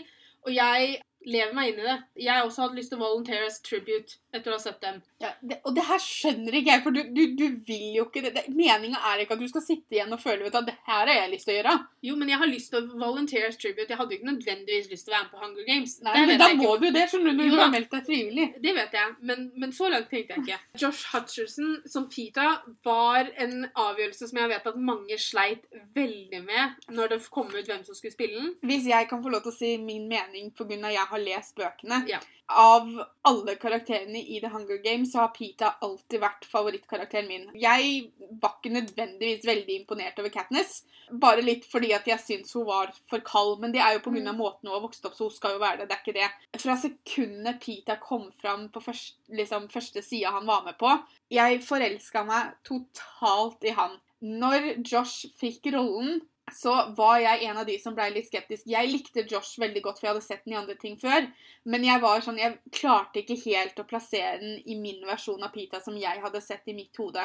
[0.46, 0.96] Og jeg
[1.28, 1.98] lever meg inn i det.
[2.24, 5.00] Jeg også hadde lyst til å volunteer as tribute etter å ha sett dem.
[5.22, 8.22] Ja, det, og det her skjønner ikke jeg, for du, du, du vil jo ikke
[8.24, 8.32] det.
[8.36, 10.76] det Meninga er ikke at du skal sitte igjen og føle vet du, at det
[10.88, 11.74] her har jeg lyst til å gjøre.
[12.08, 13.88] Jo, men jeg har lyst til å volunteer as tribute.
[13.90, 15.96] Jeg hadde jo ikke nødvendigvis lyst til å være med på Hunger Games.
[16.06, 17.44] Nei, Det men da må du det, skjønner du.
[17.52, 18.48] Du har meldt deg frivillig.
[18.64, 20.60] Det vet jeg, men, men så langt tenkte jeg ikke.
[20.80, 22.48] Josh Hutcherson som Pita
[22.86, 25.66] var en avgjørelse som jeg vet at mange sleit
[25.96, 28.52] veldig med når det kom ut hvem som skulle spille den.
[28.66, 30.78] Hvis jeg kan få lov til å si min mening pga.
[30.90, 32.20] jeg har lest bøkene Ja.
[32.58, 32.88] Av
[33.28, 37.46] alle karakterene i The Hunger Games så har Pita alltid vært favorittkarakteren min.
[37.58, 38.10] Jeg
[38.42, 40.82] var ikke nødvendigvis veldig imponert over Katniss.
[41.22, 43.58] Bare litt fordi at jeg syns hun var for kald.
[43.62, 44.14] Men det er jo pga.
[44.22, 44.36] Mm.
[44.38, 45.88] måten hun har vokst opp, så hun skal jo være det.
[45.90, 46.60] Det er ikke det.
[46.62, 50.92] Fra sekundet Pita kom fram på først, liksom, første sida han var med på
[51.32, 53.96] Jeg forelska meg totalt i han.
[54.22, 56.20] Når Josh fikk rollen,
[56.56, 58.66] så var jeg en av de som ble litt skeptisk.
[58.70, 61.28] Jeg likte Josh veldig godt, for jeg hadde sett den i andre ting før.
[61.64, 65.52] Men jeg var sånn, jeg klarte ikke helt å plassere den i min versjon av
[65.54, 67.24] Pita som jeg hadde sett i mitt hode.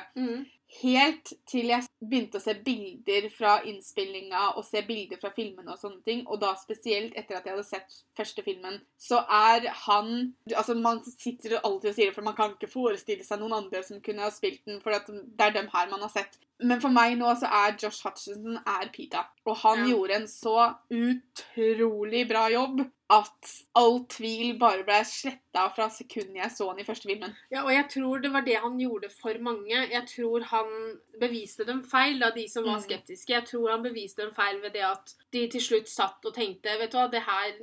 [0.82, 5.80] Helt til jeg begynte å se bilder fra innspillinga og se bilder fra filmene og
[5.80, 10.34] sånne ting, og da spesielt etter at jeg hadde sett første filmen, så er han
[10.54, 13.82] Altså, man sitter alltid og sier det, for man kan ikke forestille seg noen andre
[13.84, 16.38] som kunne ha spilt den, for det er dem her man har sett.
[16.60, 19.24] Men for meg nå så er Josh Hutchinson er Pita.
[19.46, 19.94] Og han Ja.
[19.94, 26.52] gjorde en så utrolig bra jobb at all tvil bare ble sletta fra sekundet jeg
[26.52, 27.32] så han i første filmen.
[27.54, 29.78] Ja, og jeg tror det var det han gjorde for mange.
[29.94, 30.74] Jeg tror han
[31.22, 32.84] beviste dem feil, da, de som var Mm.
[32.84, 33.32] skeptiske.
[33.32, 36.76] Jeg tror han beviste dem feil ved det at de til slutt satt og tenkte
[36.80, 37.56] Vet du hva, det her,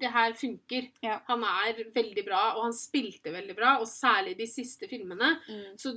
[0.00, 0.90] det her funker.
[1.02, 1.20] Ja.
[1.28, 3.78] Han er veldig bra, og han spilte veldig bra.
[3.78, 5.36] Og særlig de siste filmene
[5.78, 5.94] så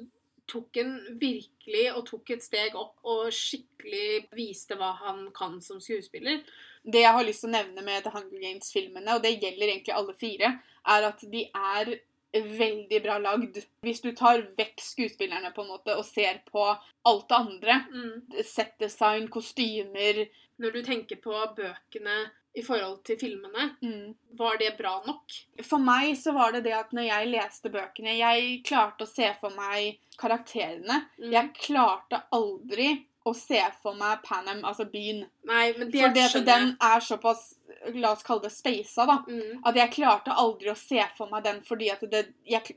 [0.48, 5.80] tok han virkelig og tok et steg opp og skikkelig viste hva han kan som
[5.80, 6.44] skuespiller.
[6.84, 9.94] Det jeg har lyst til å nevne med The Hunger Games-filmene, og det gjelder egentlig
[9.94, 10.56] alle fire,
[10.90, 12.00] er at de er
[12.34, 13.60] veldig bra lagd.
[13.86, 18.44] Hvis du tar vekk skuespillerne på en måte og ser på alt det andre, Mm.
[18.44, 20.28] settdesign, kostymer
[20.62, 24.16] Når du tenker på bøkene i forhold til filmene, mm.
[24.38, 25.24] var det bra nok?
[25.64, 29.34] For meg så var det det at når jeg leste bøkene Jeg klarte å se
[29.40, 31.08] for meg karakterene.
[31.18, 31.32] Mm.
[31.32, 35.24] Jeg klarte aldri å se for meg Panem, altså byen.
[35.48, 37.52] Nei, men det Fordi det at den er såpass
[37.96, 39.22] La oss kalle det speisa, da.
[39.26, 39.62] Mm.
[39.66, 42.76] At jeg klarte aldri å se for meg den fordi at det jeg,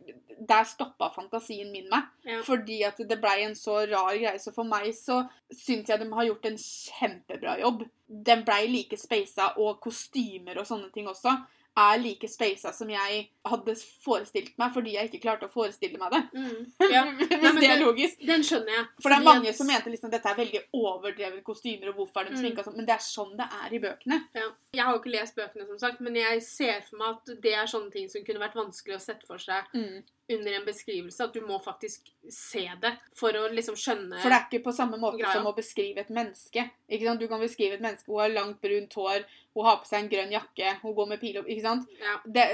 [0.48, 2.06] Der stoppa fantasien min meg.
[2.24, 2.38] Ja.
[2.46, 4.38] Fordi at det blei en så rar greie.
[4.40, 5.20] Så for meg så
[5.50, 7.84] syns jeg de har gjort en kjempebra jobb.
[8.06, 11.34] Den blei like speisa, og kostymer og sånne ting også
[11.76, 16.12] er like spasa som jeg hadde forestilt meg, fordi jeg ikke klarte å forestille meg
[16.14, 16.20] det.
[16.38, 16.66] Mm.
[16.94, 17.02] Ja.
[17.18, 18.20] Hvis men det er logisk.
[18.26, 18.84] Den skjønner jeg.
[19.02, 22.30] For det er mange som mente liksom dette er veldig overdrevet kostymer, og hvorfor er
[22.30, 22.40] de Mm.
[22.44, 24.20] sminka sånn, men det er sånn det er i bøkene.
[24.34, 24.48] ja.
[24.74, 27.52] Jeg har jo ikke lest bøkene, som sagt, men jeg ser for meg at det
[27.54, 30.02] er sånne ting som kunne vært vanskelig å sette for seg Mm.
[30.32, 31.24] Under en beskrivelse.
[31.24, 34.74] At du må faktisk se det for å liksom skjønne For det er ikke på
[34.76, 35.34] samme måte Greia.
[35.36, 36.64] som å beskrive et menneske.
[36.88, 37.20] Ikke sant?
[37.20, 40.10] Du kan beskrive et menneske, hun har langt, brunt hår, hun har på seg en
[40.10, 41.92] grønn jakke, hun går med pil opp Ikke sant?
[42.00, 42.16] ja.
[42.24, 42.46] Det,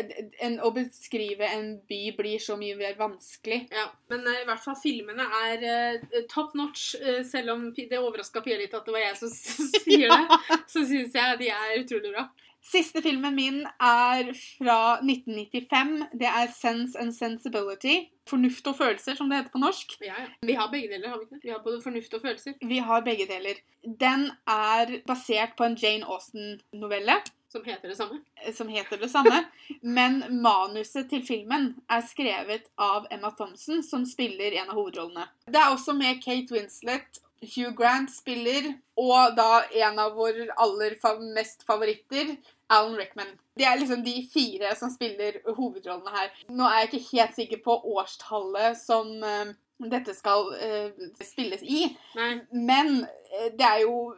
[0.45, 3.63] en, å beskrive en by blir så mye mer vanskelig.
[3.73, 6.93] Ja, men uh, i hvert fall filmene er uh, top notch.
[7.01, 9.33] Uh, selv om det overraska Pia litt at det var jeg som
[9.87, 10.41] sier det,
[10.73, 12.29] så syns jeg de er utrolig bra.
[12.63, 16.03] Siste filmen min er fra 1995.
[16.21, 17.97] Det er Sense and Sensibility.
[18.29, 19.97] Fornuft og følelser, som det heter på norsk.
[20.05, 20.27] Ja, ja.
[20.47, 21.45] Vi har begge deler, har vi ikke det?
[21.45, 23.59] Vi har både fornuft og følelser, Vi har begge deler.
[24.01, 27.21] Den er basert på en Jane Austen-novelle.
[27.51, 28.21] som heter det samme.
[28.55, 29.45] som heter det samme.
[29.83, 35.27] Men manuset til filmen er skrevet av Emma Thompson, som spiller en av hovedrollene.
[35.47, 37.19] Det er også med Kate Winslet.
[37.41, 40.97] Hugh Grant spiller, og da en av våre aller
[41.35, 42.35] mest favoritter,
[42.71, 43.33] Alan Rickman.
[43.57, 46.31] Det er liksom de fire som spiller hovedrollene her.
[46.53, 49.51] Nå er jeg ikke helt sikker på årstallet som uh,
[49.91, 52.33] dette skal uh, spilles i, Nei.
[52.53, 54.15] men uh, det er jo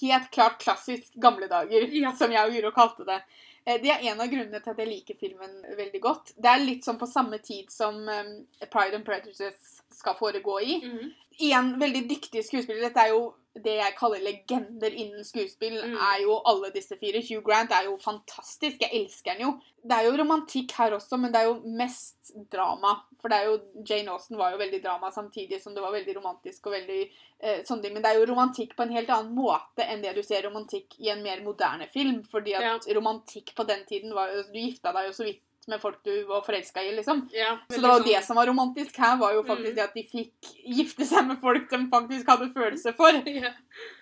[0.00, 2.12] helt klart klassisk gamle dager, Ja.
[2.16, 3.22] som jeg og Guro kalte det.
[3.70, 6.32] Eh, Det er en av grunnene til at jeg liker filmen veldig godt.
[6.36, 8.32] Det er litt sånn på samme tid som eh,
[8.70, 9.52] Pride and Prejudice
[9.94, 10.80] skal foregå i.
[10.84, 11.10] Mhm.
[11.40, 12.82] En veldig dyktig skuespiller.
[12.88, 15.96] Dette er jo det jeg kaller legender innen skuespill, Mm.
[15.96, 17.18] er jo alle disse fire.
[17.20, 18.78] Hugh Grant er jo fantastisk.
[18.80, 19.60] Jeg elsker han jo.
[19.82, 23.00] Det er jo romantikk her også, men det er jo mest drama.
[23.20, 26.16] For det er jo, Jane Austen var jo veldig drama samtidig som det var veldig
[26.16, 27.94] romantisk og veldig eh, sånne ting.
[27.94, 30.94] Men det er jo romantikk på en helt annen måte enn det du ser romantikk
[31.00, 32.22] i en mer moderne film.
[32.30, 35.80] Fordi at romantikk på den tiden var jo Du gifta deg jo så vidt med
[35.82, 37.22] folk du var forelska i, liksom.
[37.32, 38.10] Ja, Så det var liksom...
[38.12, 39.76] det som var romantisk her, var jo faktisk Mm.
[39.76, 43.12] det at de fikk gifte seg med folk de faktisk hadde følelser for.
[43.30, 43.54] Yeah.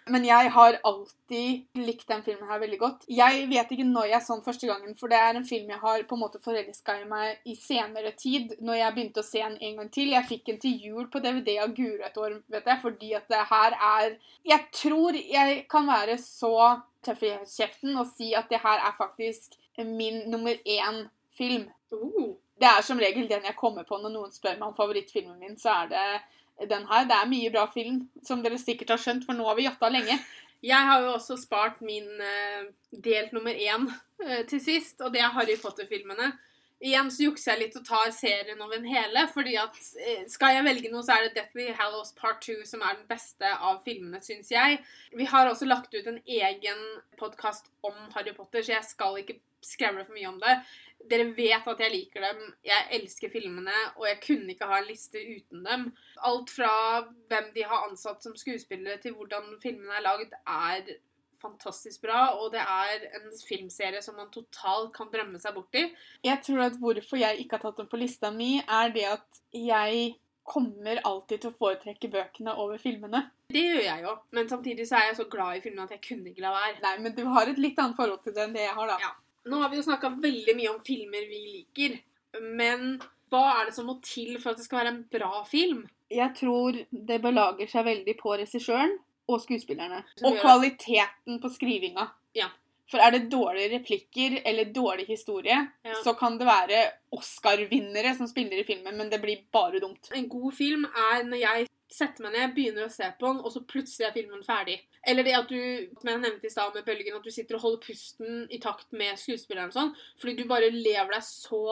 [0.09, 3.03] Men jeg har alltid likt den filmen her veldig godt.
[3.13, 5.79] Jeg vet ikke når jeg så den første gangen, for det er en film jeg
[5.83, 9.43] har på en måte forelska i meg i senere tid, når jeg begynte å se
[9.45, 10.15] den en gang til.
[10.15, 13.29] Jeg fikk den til jul på DVD av Guro et år, vet jeg, fordi at
[13.29, 14.17] det her er
[14.49, 16.55] Jeg tror jeg kan være så
[17.05, 21.05] tøff i kjeften og si at det her er faktisk min nummer én
[21.39, 21.69] film.
[21.95, 25.39] Uh, Det er som regel den jeg kommer på når noen spør meg om favorittfilmen
[25.39, 27.07] min, så er det den her.
[27.07, 29.91] Det er mye bra film, som dere sikkert har skjønt, for nå har vi jatta
[29.95, 30.19] lenge.
[30.67, 35.23] Jeg har jo også spart min uh, del nummer én uh, til sist, og det
[35.23, 36.33] er Harry Potter-filmene.
[36.79, 40.55] Igjen så jukser jeg litt og tar serien over en hele, fordi at eh, skal
[40.55, 43.81] jeg velge noe, så er det Deathly Hallows Part 2 som er den beste av
[43.83, 44.79] filmene, syns jeg.
[45.19, 46.85] Vi har også lagt ut en egen
[47.19, 50.55] podkast om Harry Potter, så jeg skal ikke skravle for mye om det.
[51.09, 54.89] Dere vet at jeg liker dem, jeg elsker filmene, og jeg kunne ikke ha en
[54.91, 55.85] liste uten dem.
[56.27, 56.73] Alt fra
[57.31, 60.99] hvem de har ansatt som skuespillere, til hvordan filmene er lagd, er
[61.43, 62.35] fantastisk bra.
[62.43, 65.87] Og det er en filmserie som man totalt kan drømme seg bort i.
[66.27, 69.45] Jeg tror at hvorfor jeg ikke har tatt dem på lista mi, er det at
[69.55, 70.17] jeg
[70.49, 73.27] kommer alltid til å foretrekke bøkene over filmene.
[73.53, 76.05] Det gjør jeg jo, men samtidig så er jeg så glad i filmene at jeg
[76.09, 76.79] kunne ikke la være.
[76.85, 78.99] Nei, men du har et litt annet forhold til det enn det jeg har, da.
[79.05, 79.13] Ja.
[79.49, 81.99] Nå har vi jo snakka veldig mye om filmer vi liker,
[82.59, 82.99] men
[83.33, 85.87] hva er det som må til for at det skal være en bra film?
[86.13, 88.95] Jeg tror det belager seg veldig på regissøren
[89.29, 90.01] og skuespillerne.
[90.25, 92.09] Og kvaliteten på skrivinga.
[92.37, 92.49] Ja.
[92.89, 95.95] For er det dårlige replikker eller dårlig historie, Ja.
[96.05, 96.79] så kan det være
[97.13, 100.09] Oscar-vinnere som spiller i filmen, men det blir bare dumt.
[100.15, 103.53] En god film er når jeg setter meg ned, begynner å se på den, og
[103.53, 104.79] så plutselig er filmen ferdig.
[105.07, 107.63] Eller det at du, som jeg nevnte i sted med Bølgen, at du sitter og
[107.63, 111.63] holder pusten i takt med skuespilleren og sånn, fordi du bare lever deg så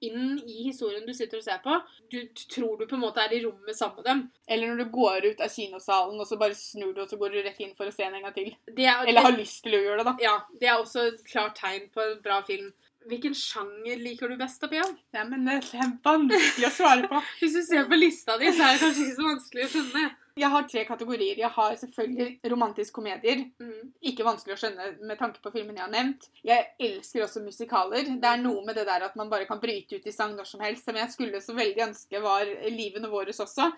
[0.00, 1.76] inn i historien du sitter og ser på.
[2.12, 2.18] Du
[2.54, 4.22] tror du på en måte er i rommet sammen med dem.
[4.48, 7.34] Eller når du går ut av kinosalen, og så bare snur du, og så går
[7.34, 8.52] du rett inn for å se den en gang til.
[8.68, 10.16] Det er, Eller har lyst til å gjøre det, da.
[10.24, 12.72] Ja, det er også et klart tegn på en bra film.
[13.08, 14.84] Hvilken sjanger liker du best, da, Pia?
[15.16, 17.20] Ja, men det er vanskelig å svare på.
[17.40, 20.10] Hvis du ser på lista di, så er det kanskje ikke så vanskelig å skjønne.
[20.40, 21.38] Jeg har tre kategorier.
[21.38, 23.44] Jeg har selvfølgelig romantisk komedier.
[23.60, 23.92] Mm.
[24.10, 26.28] Ikke vanskelig å skjønne med tanke på filmen jeg har nevnt.
[26.46, 28.08] Jeg elsker også musikaler.
[28.22, 30.48] Det er noe med det der at man bare kan bryte ut i sang når
[30.48, 33.70] som helst, som jeg skulle så veldig ønske var livene våre også.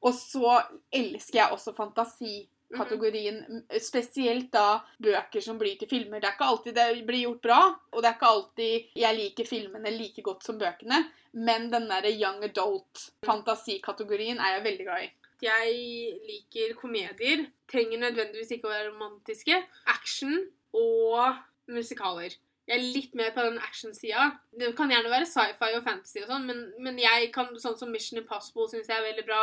[0.00, 0.56] Og så
[0.96, 3.62] elsker jeg også fantasikategorien.
[3.82, 6.20] Spesielt da bøker som blir til filmer.
[6.20, 7.60] Det er ikke alltid det blir gjort bra,
[7.92, 12.12] og det er ikke alltid jeg liker filmene like godt som bøkene, men den derre
[12.12, 15.10] young adult-fantasikategorien er jeg veldig glad i.
[15.44, 17.46] Jeg liker komedier.
[17.70, 19.58] Trenger nødvendigvis ikke å være romantiske.
[19.90, 20.36] Action
[20.76, 22.36] og musikaler.
[22.70, 24.28] Jeg er litt mer på den action-sida.
[24.54, 27.90] Det kan gjerne være sci-fi og fantasy og sånn, men, men jeg kan, sånn som
[27.90, 29.40] Mission Impossible syns jeg er veldig bra.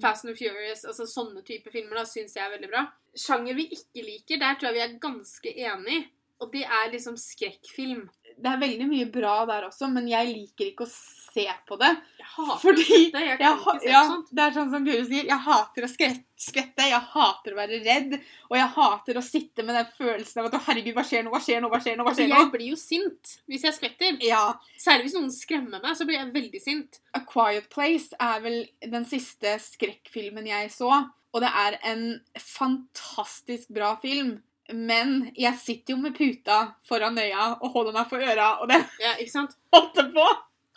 [0.00, 2.86] Fast and Furious, altså sånne type filmer da, syns jeg er veldig bra.
[3.12, 6.06] Sjanger vi ikke liker, der tror jeg vi er ganske enige.
[6.42, 8.08] Og det er liksom skrekkfilm.
[8.42, 11.90] Det er veldig mye bra der også, men jeg liker ikke å se på det.
[12.18, 13.20] Jeg hater Fordi skvette.
[13.22, 14.32] Jeg kan jeg, ikke se ja, sånt.
[14.32, 15.28] det er sånn som Guri sier.
[15.28, 18.16] Jeg hater å skvette, jeg hater å være redd,
[18.48, 21.42] og jeg hater å sitte med den følelsen av at herregud, hva skjer nå, hva
[21.44, 22.06] skjer nå, hva skjer nå?
[22.06, 22.40] hva Altså, skjer nå?
[22.42, 24.20] jeg blir jo sint hvis jeg skvetter.
[24.26, 24.44] Ja,
[24.80, 27.02] Særlig hvis noen skremmer meg, så blir jeg veldig sint.
[27.14, 28.62] A Quiet Place er vel
[28.96, 30.90] den siste skrekkfilmen jeg så,
[31.32, 34.40] og det er en fantastisk bra film.
[34.70, 38.78] Men jeg sitter jo med puta foran øya og holder meg for øra, og det
[39.02, 39.56] Ja, ikke sant?
[39.74, 40.28] holder på!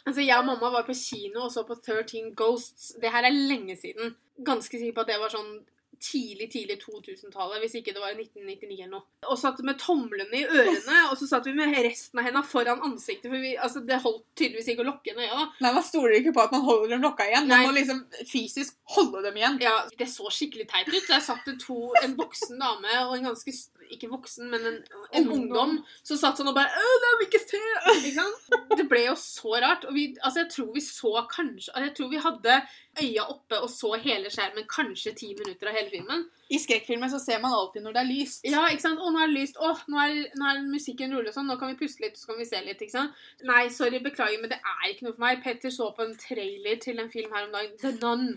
[0.05, 2.91] Altså, Jeg og mamma var på kino og så på 13 Ghosts.
[3.01, 4.15] Det her er lenge siden.
[4.45, 5.63] Ganske sikker på at det var sånn
[6.05, 9.05] tidlig, tidlig 2000-tallet, hvis ikke det var 1999 eller noe.
[9.31, 12.83] Og satt med tomlene i ørene, og så satt vi med resten av henda foran
[12.85, 15.45] ansiktet, for vi, altså, det holdt tydeligvis ikke å lukke igjen øya, da.
[15.63, 17.47] Nei, Man stoler ikke på at man holder dem lukka igjen.
[17.49, 19.57] Man må liksom fysisk holde dem igjen.
[19.63, 21.07] Ja, Det så skikkelig teit ut.
[21.07, 23.55] Der satt det to, en voksen dame og en ganske
[23.93, 24.77] Ikke voksen, men en,
[25.11, 25.35] en Ungdom.
[25.35, 25.75] ungdom
[26.05, 27.61] som satt sånn og bare «Å, det vil ikke se!
[27.95, 28.57] Ikke sant?
[28.79, 29.85] Det ble jo så rart.
[29.89, 32.57] Og vi, altså jeg tror vi så kanskje altså Jeg tror vi hadde
[33.01, 36.25] øya oppe og så hele skjermen kanskje ti minutter av hele filmen.
[36.53, 38.43] I skrekkfilmer så ser man alltid når det er lyst.
[38.45, 38.99] Ja, ikke sant?
[39.01, 39.57] Å, nå er det lyst.
[39.57, 41.47] Å, nå er, nå er musikken rolig og sånn.
[41.49, 42.81] Nå kan vi puste litt, så kan vi se litt.
[42.85, 43.23] ikke sant?
[43.49, 45.41] Nei, sorry, beklager, men det er ikke noe for meg.
[45.43, 47.73] Petter så på en trailer til en film her om dagen.
[47.81, 48.27] The Nun.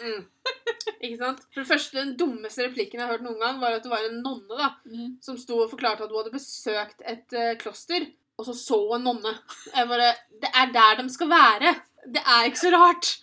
[0.00, 0.24] Mm.
[1.04, 1.44] Ikke sant?
[1.52, 4.08] For det første, Den dummeste replikken jeg har hørt noen gang, var at det var
[4.08, 5.18] en nonne da, Mm.
[5.22, 8.08] som sto og forklarte at hun hadde besøkt et uh, kloster,
[8.38, 9.34] og så så en nonne.
[9.74, 11.74] Jeg bare Det er der de skal være!
[12.08, 13.16] Det er ikke så rart!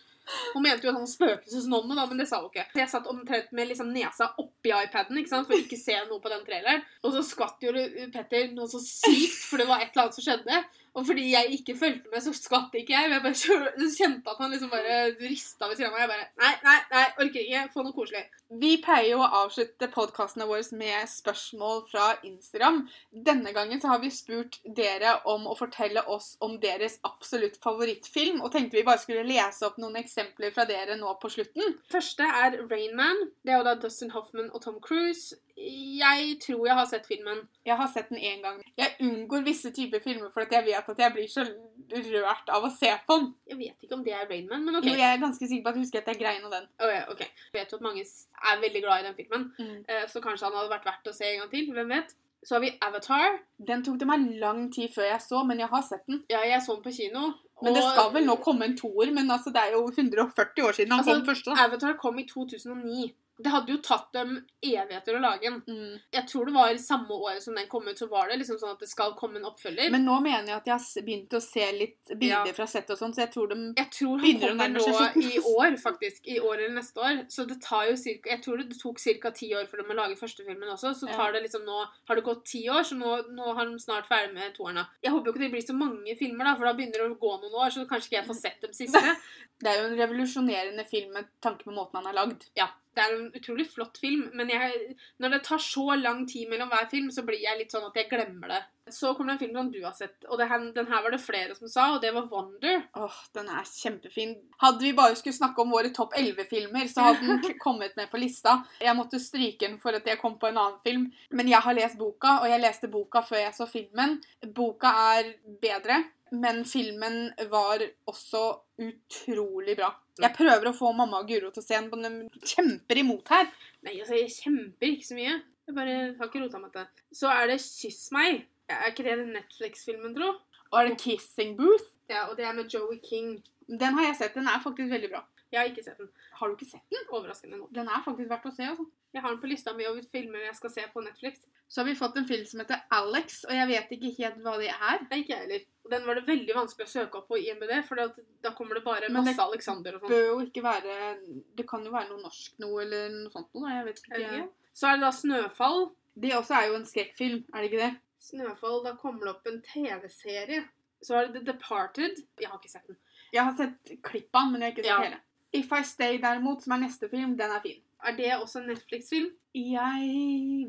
[0.54, 2.66] Hun mente jo sånn spøkelsesnonne, da, men det sa hun ikke.
[2.80, 6.32] Jeg satt omtrent med liksom nesa oppi iPaden ikke sant, for ikke se noe på
[6.34, 6.86] den traileren.
[7.06, 7.74] Og så skvatt jo
[8.14, 10.64] Petter noe så sykt, for det var et eller annet som skjedde.
[10.96, 13.10] Og fordi jeg ikke fulgte med, så skvatt ikke jeg.
[13.10, 16.06] Men jeg bare kjente at han liksom bare rista ved siden av meg.
[16.06, 17.64] Jeg bare Nei, nei, nei, orker ikke.
[17.74, 18.24] Få noe koselig.
[18.62, 22.84] Vi pleier jo å avslutte podkastene våre med spørsmål fra Instagram.
[23.28, 28.40] Denne gangen så har vi spurt dere om å fortelle oss om deres absolutt favorittfilm,
[28.46, 31.76] og tenkte vi bare skulle lese opp noen eksempler fra dere nå på slutten.
[31.92, 33.26] Første er Rain Man.
[33.44, 35.36] Det er jo da Dustin Hoffman og Tom Cruise.
[35.56, 37.46] Jeg tror jeg har sett filmen.
[37.66, 38.58] Jeg har sett den én gang.
[38.78, 41.46] Jeg unngår visse typer filmer for jeg vet at jeg blir så
[41.94, 43.32] rørt av å se på den.
[43.48, 44.90] Jeg vet ikke om det er Rain Man, men OK.
[44.90, 46.68] Jo, jeg er ganske sikker på at jeg husker at jeg grein av den.
[46.82, 47.24] Okay, ja, ok.
[47.24, 49.80] Jeg vet jo at mange er veldig glad i den filmen, mm.
[50.12, 51.72] så kanskje han hadde vært verdt å se en gang til.
[51.78, 52.16] Hvem vet?
[52.46, 53.40] Så har vi Avatar.
[53.72, 56.22] Den tok det meg lang tid før jeg så, men jeg har sett den.
[56.30, 57.32] Ja, jeg så den på kino.
[57.64, 60.76] Men det skal vel nå komme en toer, men altså, det er jo 140 år
[60.78, 61.54] siden han Altså, kom første.
[61.56, 61.66] da.
[61.66, 63.14] Avatar kom i 2009.
[63.38, 65.58] Det hadde jo tatt dem evigheter å lage den.
[65.68, 66.00] Mm.
[66.16, 68.72] Jeg tror det var samme året som den kom ut, så var det liksom sånn
[68.72, 69.92] at det skal komme en oppfølger.
[69.92, 72.54] Men nå mener jeg at jeg har begynt å se litt bilder Ja.
[72.56, 74.96] fra settet og sånn, så jeg tror de jeg tror han begynner å nærme seg
[74.96, 75.24] slutten.
[75.24, 76.28] i år, faktisk.
[76.32, 77.26] I år eller neste år.
[77.30, 79.32] Så det tar jo cirka, Jeg tror det tok ca.
[79.32, 80.96] ti år for dem å lage første filmen også.
[80.96, 81.16] Så Ja.
[81.18, 84.08] tar det liksom nå Har det gått ti år, så nå, nå har de snart
[84.08, 84.88] ferdig med toerne.
[85.04, 87.20] Jeg håper jo ikke det blir så mange filmer, da, for da begynner det å
[87.20, 89.18] gå noen år, så kanskje ikke jeg får sett dem siste.
[89.60, 92.46] Det er jo en revolusjonerende film med tanke på måten han er lagd.
[92.56, 96.50] Ja, det er en utrolig flott film, men jeg, når det tar så lang tid
[96.52, 98.62] mellom hver film, så blir jeg litt sånn at jeg glemmer det.
[98.94, 101.16] Så kommer det en film som du har sett, og det her, den her var
[101.16, 102.84] det flere som sa, og det var Wonder.
[103.02, 104.36] Åh, den er kjempefin.
[104.62, 108.22] Hadde vi bare skulle snakke om våre topp 11-filmer, så hadde den kommet med på
[108.22, 108.60] lista.
[108.80, 111.08] Jeg måtte stryke den for at jeg kom på en annen film.
[111.36, 114.20] Men jeg har lest boka, og jeg leste boka før jeg så filmen.
[114.56, 115.34] Boka er
[115.64, 118.44] bedre, men filmen var også
[118.82, 119.92] utrolig bra.
[120.22, 123.30] Jeg prøver å få mamma og Guro til å se den, men de kjemper imot
[123.34, 123.50] her.
[123.86, 125.36] Nei, altså, jeg kjemper ikke så mye.
[125.66, 126.86] Jeg bare har ikke rota med det.
[127.14, 128.46] Så er det Kyss meg.
[128.72, 130.32] Er ikke det den Netflix-filmen, tro?
[130.72, 131.92] Og er det Kissing Booth?
[132.10, 133.38] Ja, og det er med Joey King.
[133.68, 134.38] Den har jeg sett.
[134.38, 135.22] Den er faktisk veldig bra.
[135.52, 136.10] Jeg har ikke sett den.
[136.34, 137.04] Har du ikke sett den?
[137.12, 137.72] Overraskende nok.
[137.74, 138.86] Den er faktisk verdt å se, altså.
[139.14, 141.46] Jeg har den på lista mi over filmer jeg skal se på Netflix.
[141.70, 144.58] Så har vi fått en film som heter Alex, og jeg vet ikke helt hva
[144.60, 145.00] det er.
[145.10, 145.64] Nei, ikke jeg heller.
[145.90, 149.10] Den var det veldig vanskelig å søke opp på IMBD, for da kommer det bare
[149.10, 150.10] masse det- Alexander og sånn.
[150.10, 153.70] bør jo ikke være Det kan jo være noe norsk noe, eller noe sånt noe.
[153.70, 154.20] Jeg vet ikke.
[154.20, 154.50] ikke?
[154.74, 155.92] Så er det da Snøfall.
[156.18, 157.98] Det også er jo en skrekkfilm, er det ikke det?
[158.20, 160.68] Snøfall, da kommer det opp en TV-serie.
[161.04, 162.16] Så er det The Departed.
[162.40, 162.98] Jeg har ikke sett den.
[163.34, 165.02] Jeg har sett klippene, men jeg har ikke sett Ja.
[165.02, 165.20] hele.
[165.56, 167.82] If I Stay derimot, som er neste film, den er fin.
[168.06, 169.30] Er det også en Netflix-film?
[169.56, 170.04] Jeg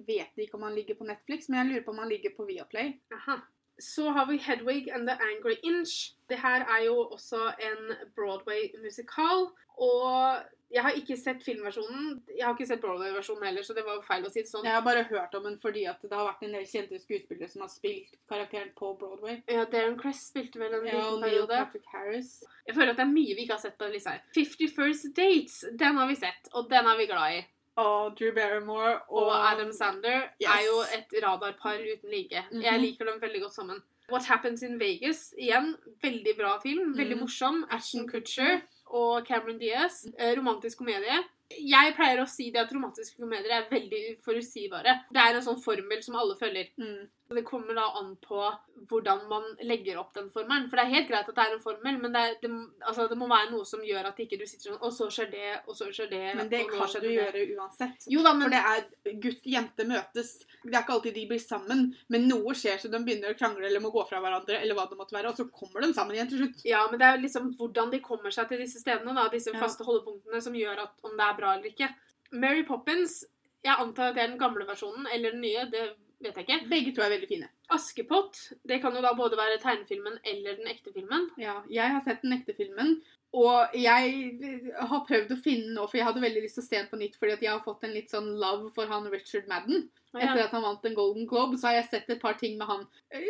[0.07, 2.47] vet ikke om han ligger på Netflix, men jeg lurer på om han ligger på
[2.49, 2.93] Viaplay.
[3.13, 3.37] Aha.
[3.81, 6.17] Så har vi Hedwig and the Angry Inch.
[6.29, 7.83] Det her er jo også en
[8.17, 9.41] Broadway-musikal.
[9.77, 10.37] Og
[10.71, 12.23] jeg har ikke sett filmversjonen.
[12.37, 14.65] Jeg har ikke sett Broadway-versjonen heller, så det var feil å si det sånn.
[14.65, 17.49] Jeg har bare hørt om den fordi at det har vært en del kjente skuespillere
[17.49, 19.43] som har spilt karakteren på Broadway.
[19.49, 21.49] Ja, Darren Cress spilte vel en Ja, liten periode.
[21.67, 22.43] Patrick Harris.
[22.67, 24.23] Jeg føler at det er mye vi ikke har sett på lista her.
[24.35, 27.45] Fifty First Dates, den har vi sett, og den er vi glad i.
[27.79, 30.49] Og Drew Barrymore Og og Adam Sander Yes.
[30.49, 32.31] er jo et radarpar uten like.
[32.33, 32.81] Jeg Mhm.
[32.81, 33.83] liker dem veldig godt sammen.
[34.09, 36.95] What Happens in Vegas, igjen, veldig bra film.
[36.97, 37.21] Veldig Mhm.
[37.21, 37.65] morsom.
[37.71, 38.63] Ashton Kutcher
[38.95, 40.05] og Cameron Diaz.
[40.19, 41.23] Eh, romantisk komedie.
[41.51, 44.97] Jeg pleier å si det at romantiske komedier er veldig forutsigbare.
[45.15, 46.73] Det er en sånn formel som alle følger.
[46.81, 47.07] Mm.
[47.29, 48.39] Det kommer da an på
[48.87, 50.69] hvordan man legger opp den formelen.
[50.71, 52.51] For det er helt greit at det er en formel, men det, er, det,
[52.87, 55.31] altså, det må være noe som gjør at ikke du sitter sånn Og så skjer
[55.33, 57.15] det, og så skjer det Men det kan du det.
[57.17, 58.07] gjøre uansett.
[58.15, 60.31] Jo da, men For det er gutt-jente møtes.
[60.63, 61.83] Det er ikke alltid de blir sammen,
[62.15, 64.87] men noe skjer så de begynner å krangle eller må gå fra hverandre, eller hva
[64.91, 66.63] det måtte være, og så kommer de sammen igjen til slutt.
[66.69, 69.59] Ja, men det er liksom hvordan de kommer seg til disse stedene, da, disse Ja.
[69.61, 71.91] faste holdepunktene, som gjør at om det er bra eller ikke.
[72.33, 73.25] Mary Poppins,
[73.65, 75.89] jeg antar at det er den gamle versjonen, eller den nye, det
[76.23, 76.69] vet jeg ikke.
[76.71, 77.51] Begge to er veldig fine.
[77.75, 81.29] Askepott, det kan jo da både være tegnefilmen eller den ekte filmen.
[81.41, 82.97] Ja, jeg har sett den ekte filmen,
[83.37, 86.69] og jeg har prøvd å finne den nå, for jeg hadde veldig lyst til å
[86.69, 89.09] se den på nytt, fordi at jeg har fått en litt sånn love for han
[89.13, 89.89] Richard Madden.
[90.17, 92.71] Etter at han vant en Golden Globe, så har jeg sett et par ting med
[92.71, 92.87] han.
[93.13, 93.27] Eh,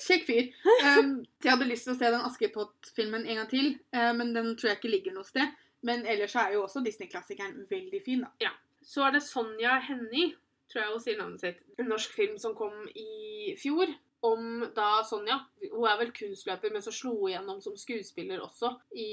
[0.00, 0.46] Kjekk fyr.
[0.64, 4.32] Um, så jeg hadde lyst til å se den Askepott-filmen en gang til, eh, men
[4.36, 5.52] den tror jeg ikke ligger noe sted.
[5.84, 8.32] Men ellers er jo også Disney-klassikeren veldig fin, da.
[8.48, 8.54] Ja.
[8.80, 10.32] Så er det Sonja Hennie,
[10.70, 11.60] tror jeg hun sier navnet sitt.
[11.78, 13.92] En norsk film som kom i fjor.
[14.20, 18.74] Om da Sonja Hun er vel kunstløper, men så slo hun igjennom som skuespiller også
[18.92, 19.06] i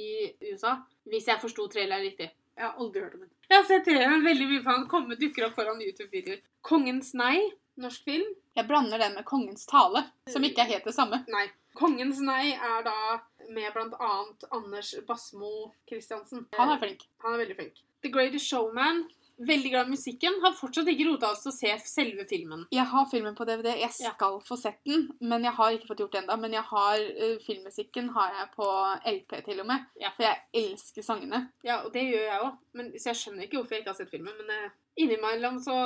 [0.50, 0.74] USA.
[1.08, 2.28] Hvis jeg forsto traileren riktig.
[2.58, 3.32] Jeg har aldri hørt om den.
[3.48, 6.42] Jeg har sett traileren veldig mye, for han dukker opp foran YouTube-videoer.
[6.66, 7.38] Kongens nei,
[7.80, 8.34] norsk film.
[8.58, 11.22] Jeg blander den med Kongens tale, som ikke er helt det samme.
[11.32, 11.46] Nei.
[11.78, 13.20] Kongens nei er da
[13.54, 16.48] med annet Anders Basmo Christiansen.
[16.58, 17.06] Han er flink.
[17.22, 17.84] Han er veldig flink.
[18.02, 19.06] The Greatest Showman.
[19.40, 20.40] Veldig glad i musikken.
[20.42, 22.66] Har fortsatt ikke rota oss til å se selve filmen.
[22.74, 23.74] Jeg har filmen på DVD.
[23.78, 24.12] Jeg Ja.
[24.14, 26.40] skal få sett den, men jeg har ikke fått gjort det ennå.
[26.40, 28.68] Men jeg har uh, filmmusikken har jeg på
[29.14, 29.86] LP til og med.
[30.02, 30.10] Ja.
[30.16, 31.50] For jeg elsker sangene.
[31.64, 32.58] Ja, og det gjør jeg òg.
[33.00, 34.34] Så jeg skjønner ikke hvorfor jeg ikke har sett filmen.
[34.42, 35.78] Men eh, innimellom så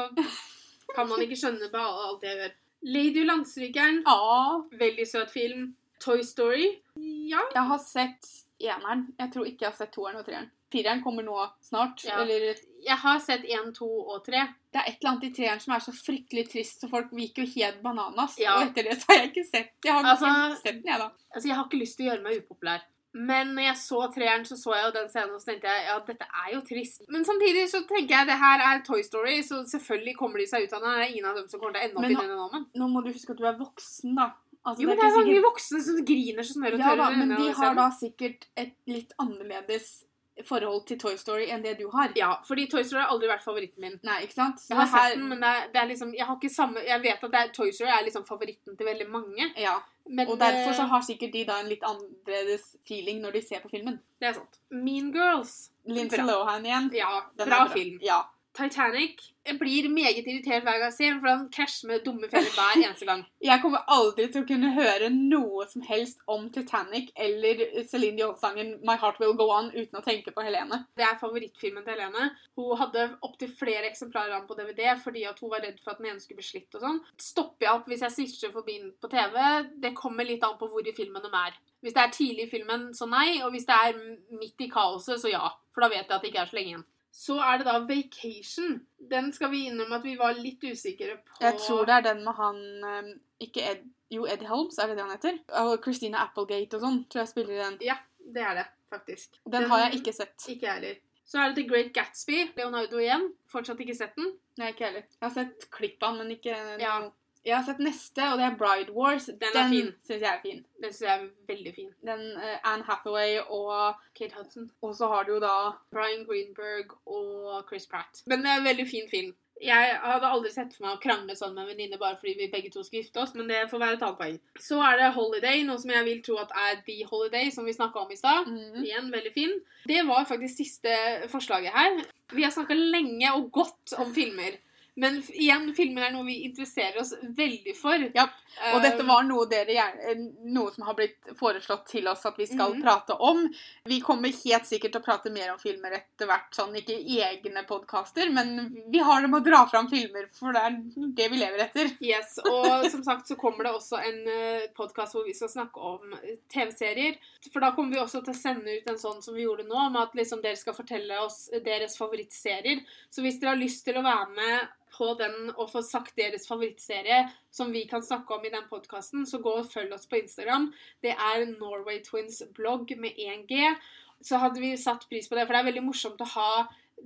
[0.96, 2.52] kan man ikke skjønne på alt jeg gjør.
[2.84, 4.04] Lady Landstrykeren.
[4.08, 4.62] Ja.
[4.80, 5.76] Veldig søt film.
[6.02, 6.72] Toy Story.
[6.98, 7.44] Ja.
[7.54, 8.26] Jeg har sett
[8.62, 9.08] eneren.
[9.20, 10.50] Jeg tror ikke jeg har sett toeren og treeren.
[10.72, 12.04] Fireren kommer nå snart.
[12.08, 12.22] Ja.
[12.24, 14.48] Eller Jeg har sett én, to og tre.
[14.74, 17.38] det er et eller annet i treeren som er så fryktelig trist, så folk gikk
[17.44, 18.38] jo helt bananas.
[18.40, 18.56] Ja.
[18.58, 21.00] Og etter det så har jeg ikke sett Jeg har Altså- ikke sett den, jeg,
[21.00, 21.10] da.
[21.36, 22.82] Altså, Jeg har ikke lyst til å gjøre meg upopulær.
[23.14, 25.84] Men når jeg så treeren, så så jeg jo den scenen og så tenkte jeg
[25.86, 27.02] ja, dette er jo trist.
[27.10, 30.64] Men samtidig så tenker jeg det her er Toy Story, så selvfølgelig kommer de seg
[30.64, 30.94] ut av det.
[30.96, 32.66] Det er ingen av dem som kommer til å ende opp nå, i denne normen.
[32.74, 34.32] Nå må du huske at du er voksen, da.
[34.64, 36.96] Altså, Jo, men det ikke er mange sikkert- voksne som griner så snørr og Ja
[36.96, 40.06] da, men de har da sikkert et litt annerledes
[40.48, 42.12] forhold til Toy Story enn det du har.
[42.16, 44.00] Ja, fordi Toy Story har aldri vært favoritten min.
[44.04, 44.60] Nei, ikke sant?
[44.60, 46.50] Så Jeg har her- sett den, men det er, det er liksom Jeg har ikke
[46.56, 49.52] samme Jeg vet at er, Toy Story er liksom favoritten til veldig mange.
[49.58, 49.80] Ja,
[50.10, 53.42] Men og derfor så eh, har sikkert de da en litt annerledes feeling når de
[53.42, 54.00] ser på filmen.
[54.20, 54.60] Det er sant.
[54.72, 55.70] Mean Girls.
[55.86, 56.90] Lindsay Lohan igjen.
[56.94, 58.00] Ja, bra, bra, film.
[58.02, 58.24] Ja.
[58.58, 59.22] Titanic.
[59.48, 62.52] Jeg blir meget irritert hver gang jeg ser den, for han krasjer med dumme feller
[62.54, 63.24] hver eneste gang.
[63.42, 68.76] Jeg kommer aldri til å kunne høre noe som helst om Titanic eller Celine Dion-sangen
[68.86, 70.84] My Heart Will Go On uten å tenke på Helene.
[71.00, 72.28] Det er favorittfilmen til Helene.
[72.60, 75.96] Hun hadde opptil flere eksemplarer av den på DVD fordi at hun var redd for
[75.96, 77.02] at den ene skulle bli slitt og sånn.
[77.32, 79.42] Stopper jeg opp hvis jeg switcher forbi den på TV?
[79.82, 81.58] Det kommer litt an på hvor i filmen de er.
[81.82, 83.42] Hvis det er tidlig i filmen, så nei.
[83.42, 83.98] Og hvis det er
[84.38, 85.48] midt i kaoset, så ja.
[85.74, 86.90] For da vet jeg at det ikke er så lenge igjen.
[87.12, 88.78] Så er det da Vacation.
[89.12, 91.40] Den skal vi innrømme at vi var litt usikre på.
[91.44, 93.10] Jeg tror det er den med han eh,
[93.44, 95.38] Ikke Ed Jo, Eddie Holmes, er det det han heter?
[95.62, 97.78] Og Christina Applegate og sånn, tror jeg spiller i den.
[97.88, 97.96] Ja,
[98.36, 99.38] det er det, faktisk.
[99.48, 100.36] Den har jeg ikke sett.
[100.52, 100.98] Ikke jeg heller.
[101.32, 102.42] Så er det The Great Gatsby.
[102.58, 103.30] Leonardo igjen.
[103.48, 104.34] Fortsatt ikke sett den.
[104.60, 105.06] Nei, ikke heller.
[105.16, 106.98] Jeg har sett klipp av den, men ikke Ja.
[107.06, 107.14] noe.
[107.46, 109.26] Jeg har sett neste, og det er Bride Wars.
[109.26, 109.88] Den er fin.
[110.06, 110.60] syns jeg er fin.
[110.84, 111.92] Den syns jeg er veldig fin.
[112.06, 114.70] Den uh, Anne Hathaway og Kate Hudson.
[114.82, 115.56] Og så har du da
[115.94, 118.22] Brian Greenberg og Chris Pratt.
[118.30, 119.34] Men det er en veldig fin film.
[119.62, 122.48] Jeg hadde aldri sett for meg å krangle sånn med en venninne bare fordi vi
[122.50, 124.40] begge to skulle gifte oss, men det får være et annet poeng.
[124.58, 127.76] Så er det Holiday, noe som jeg vil tro at er The Holiday, som vi
[127.78, 128.50] snakka om i stad.
[128.50, 129.54] mm, Igjen veldig fin.
[129.86, 130.96] Det var faktisk siste
[131.30, 132.02] forslaget her.
[132.34, 134.58] Vi har snakka lenge og godt om filmer.
[135.00, 138.02] Men igjen, filmer er noe vi interesserer oss veldig for.
[138.16, 138.26] Ja,
[138.74, 140.16] Og dette Um, var noe, gjerne,
[140.52, 142.82] noe som har blitt foreslått til oss at vi skal Mhm.
[142.84, 143.46] prate om.
[143.86, 146.52] Vi kommer helt sikkert til å prate mer om filmer etter hvert.
[146.52, 150.62] Sånn, ikke egne podkaster, men vi har det med å dra fram filmer, for det
[150.62, 150.72] er
[151.16, 151.96] det vi lever etter.
[152.02, 155.78] Yes, og som sagt så kommer det også en uh, podkast hvor vi skal snakke
[155.78, 157.16] om eh, TV-serier.
[157.54, 159.88] For da kommer vi også til å sende ut en sånn som vi gjorde nå,
[159.88, 162.84] om at liksom dere skal fortelle oss deres favorittserier.
[163.10, 166.48] Så hvis dere har lyst til å være med på den og få sagt deres
[166.50, 167.24] favorittserie
[167.54, 170.72] som vi kan snakke om i den podkasten, så gå og følg oss på Instagram.
[171.04, 173.76] Det er Norway Twins blogg med 1G.
[174.22, 176.52] Så hadde vi satt pris på det, for det er veldig morsomt å ha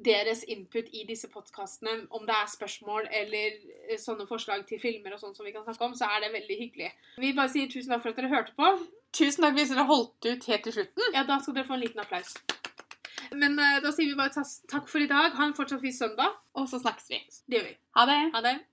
[0.04, 3.56] deres input i disse podkastene, om det er spørsmål eller
[3.88, 6.34] eh, sånne forslag til filmer og sånn som vi kan snakke om, så er det
[6.36, 6.92] veldig hyggelig.
[7.22, 8.74] Vi bare sier tusen takk for at dere hørte på.
[9.16, 11.16] Tusen takk hvis dere holdt ut helt til slutten.
[11.16, 12.36] Ja, da skal dere få en liten applaus.
[13.34, 15.34] Men uh, da sier vi bare takk for i dag.
[15.38, 16.38] Ha en fortsatt fin søndag.
[16.56, 17.22] Og så snakkes vi.
[17.50, 17.76] Det gjør vi.
[17.98, 18.22] Ha det.
[18.36, 18.56] Ha det.